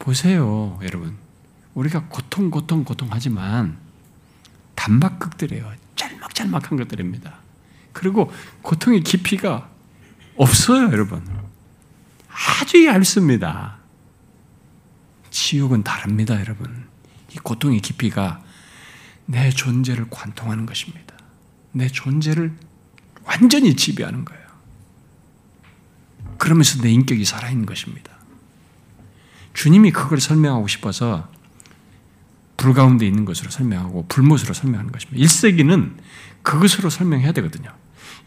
[0.06, 1.18] 보세요, 여러분.
[1.74, 3.76] 우리가 고통, 고통, 고통하지만
[4.76, 5.74] 단막극들이에요.
[5.96, 7.40] 짤막짤막한 것들입니다.
[7.92, 9.68] 그리고 고통의 깊이가
[10.38, 11.28] 없어요, 여러분.
[12.30, 13.78] 아주 얇습니다.
[15.32, 16.88] 지옥은 다릅니다, 여러분.
[17.34, 18.44] 이 고통의 깊이가
[19.26, 21.16] 내 존재를 관통하는 것입니다.
[21.72, 22.56] 내 존재를
[23.24, 24.46] 완전히 지배하는 거예요.
[26.38, 28.15] 그러면서 내 인격이 살아있는 것입니다.
[29.56, 31.28] 주님이 그걸 설명하고 싶어서
[32.58, 35.26] 불 가운데 있는 것으로 설명하고 불못으로 설명하는 것입니다.
[35.26, 35.96] 1세기는
[36.44, 37.72] 그것으로 설명해야 되거든요.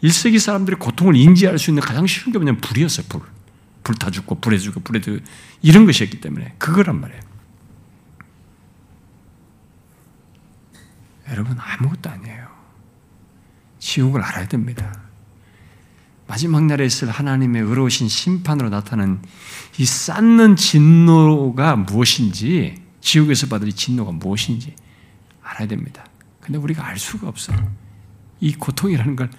[0.03, 3.07] 1세기 사람들이 고통을 인지할 수 있는 가장 쉬운 게 뭐냐면 불이었어요.
[3.09, 3.21] 불.
[3.85, 5.25] 불타 죽고 불에 죽고 불에 죽고
[5.63, 7.23] 이런 것이었기 때문에 그거란 말이에요.
[11.31, 12.49] 여러분 아무것도 아니에요.
[13.79, 15.07] 지옥을 알아야 됩니다.
[16.29, 19.23] 마지막 날에 있을 하나님의 의로우신 심판으로 나타나는
[19.79, 24.77] 이 쌓는 진노가 무엇인지, 지옥에서 받을 이 진노가 무엇인지
[25.43, 26.05] 알아야 됩니다.
[26.41, 27.55] 근데 우리가 알 수가 없어.
[28.41, 29.31] 이 고통이라는 걸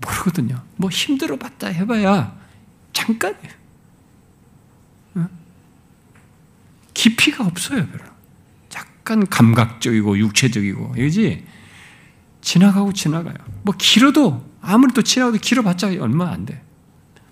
[0.00, 0.62] 모르거든요.
[0.76, 2.36] 뭐 힘들어 봤다 해봐야
[2.92, 3.62] 잠깐이에요.
[6.94, 8.04] 깊이가 없어요, 별로.
[8.76, 11.44] 약간 감각적이고 육체적이고, 그지?
[12.40, 13.34] 지나가고 지나가요.
[13.62, 16.62] 뭐 길어도 아무리 또 지나가도 길어봤자 얼마 안 돼.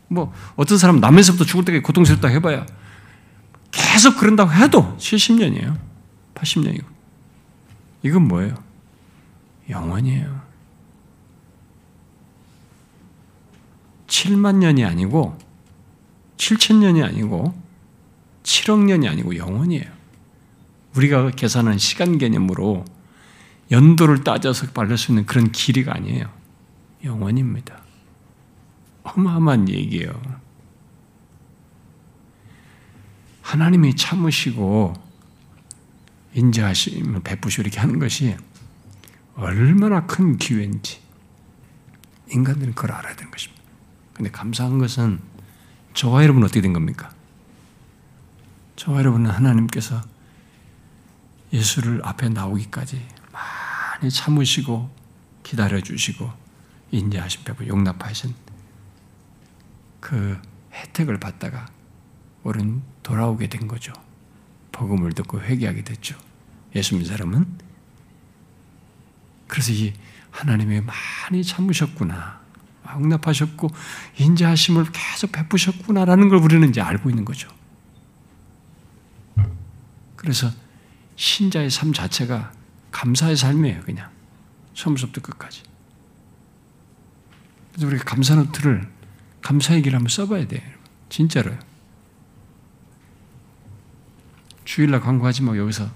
[0.08, 2.66] 뭐 어떤 사람 남에서부터 죽을 때까지 고통스럽다 해봐야
[3.70, 5.78] 계속 그런다고 해도 70년이에요.
[6.34, 6.84] 80년이고.
[8.02, 8.54] 이건 뭐예요?
[9.68, 10.40] 영원이에요.
[14.08, 15.38] 7만 년이 아니고
[16.36, 17.54] 7천 년이 아니고
[18.42, 19.84] 7억 년이 아니고 영원이에요.
[20.96, 22.84] 우리가 계산한 시간 개념으로
[23.70, 26.39] 연도를 따져서 바를 수 있는 그런 길이가 아니에요.
[27.04, 27.82] 영원입니다.
[29.02, 30.20] 어마어마한 얘기예요.
[33.42, 34.94] 하나님이 참으시고
[36.34, 38.36] 인자하심을 베푸시고 이렇게 하는 것이
[39.34, 41.00] 얼마나 큰 기회인지
[42.28, 43.60] 인간들은 그걸 알아야 되는 것입니다.
[44.12, 45.18] 근데 감사한 것은
[45.94, 47.10] 저와 여러분은 어떻게 된 겁니까?
[48.76, 50.00] 저와 여러분은 하나님께서
[51.52, 54.90] 예수를 앞에 나오기까지 많이 참으시고
[55.42, 56.30] 기다려 주시고
[56.90, 58.34] 인자하신 배부 용납하신
[60.00, 60.40] 그
[60.72, 61.66] 혜택을 받다가
[62.42, 63.92] 우리는 돌아오게 된 거죠.
[64.72, 66.16] 복음을 듣고 회개하게 됐죠.
[66.74, 67.46] 예수 믿는 사람은
[69.46, 69.92] 그래서 이
[70.30, 72.40] 하나님이 많이 참으셨구나.
[72.92, 73.68] 용납하셨고
[74.18, 77.48] 인자하심을 계속 베푸셨구나라는 걸 우리는 이제 알고 있는 거죠.
[80.16, 80.50] 그래서
[81.16, 82.52] 신자의 삶 자체가
[82.90, 84.10] 감사의 삶이에요, 그냥.
[84.74, 85.62] 처음부터 끝까지.
[87.80, 88.86] 그래서 우리가 감사 노트를
[89.40, 90.60] 감사 얘기를 한번 써봐야 돼요.
[91.08, 91.58] 진짜로요.
[94.66, 95.90] 주일날 광고하지 말고 여기서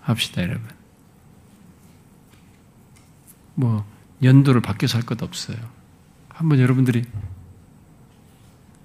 [0.00, 0.68] 합시다, 여러분.
[3.54, 3.86] 뭐,
[4.24, 5.56] 연도를 바뀌어서 할 것 없어요.
[6.30, 7.04] 한번 여러분들이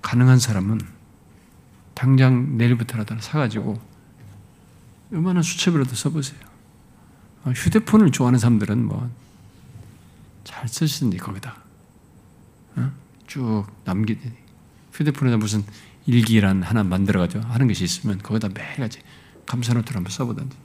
[0.04, 0.82] 가능한 사람은
[1.96, 3.82] 당장 내일부터라도 사가지고
[5.14, 6.40] 요만한 수첩이라도 써보세요.
[7.44, 9.10] 어, 휴대폰을 좋아하는 사람들은 뭐
[10.44, 11.56] 잘 쓰시는데 거기다
[12.76, 12.92] 어?
[13.28, 14.18] 쭉 남기
[14.94, 15.64] 휴대폰에다 무슨
[16.06, 19.00] 일기란 하나 만들어가지고 하는 것이 있으면 거기다 매일같이
[19.46, 20.58] 감사노트를 한번 써보든지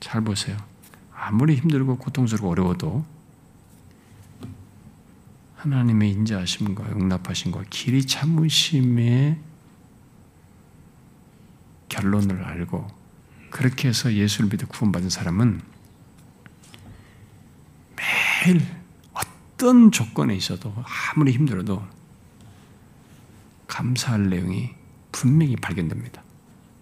[0.00, 0.56] 잘 보세요.
[1.14, 3.04] 아무리 힘들고 고통스럽고 어려워도
[5.56, 9.38] 하나님의 인자하심과 용납하심과 길이 참으심의
[11.88, 12.86] 결론을 알고
[13.50, 15.60] 그렇게 해서 예수를 믿어 구원받은 사람은
[17.96, 18.62] 매일
[19.12, 20.74] 어떤 조건에 있어도
[21.14, 21.86] 아무리 힘들어도
[23.66, 24.70] 감사할 내용이
[25.12, 26.22] 분명히 발견됩니다.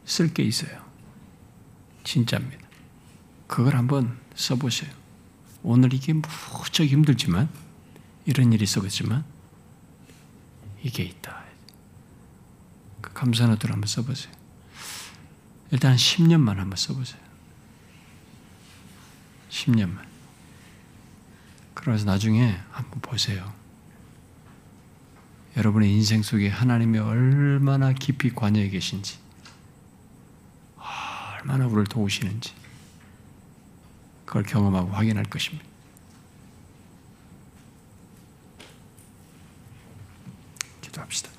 [0.04, 0.84] 쓸 게 있어요.
[2.02, 2.66] 진짜입니다.
[3.46, 4.90] 그걸 한번 써보세요.
[5.62, 7.48] 오늘 이게 무척 힘들지만
[8.26, 9.24] 이런 일이 있었지만
[10.82, 11.44] 이게 있다.
[13.00, 14.32] 그 감사 노트를 한번 써보세요.
[15.70, 17.20] 일단 10년만 한번 써보세요.
[19.50, 20.13] 10년만.
[21.84, 23.52] 그래서 나중에 한번 보세요.
[25.54, 29.18] 여러분의 인생 속에 하나님이 얼마나 깊이 관여해 계신지,
[30.78, 32.54] 아, 얼마나 우리를 도우시는지,
[34.24, 35.64] 그걸 경험하고 확인할 것입니다.
[40.80, 41.33] 기도합시다.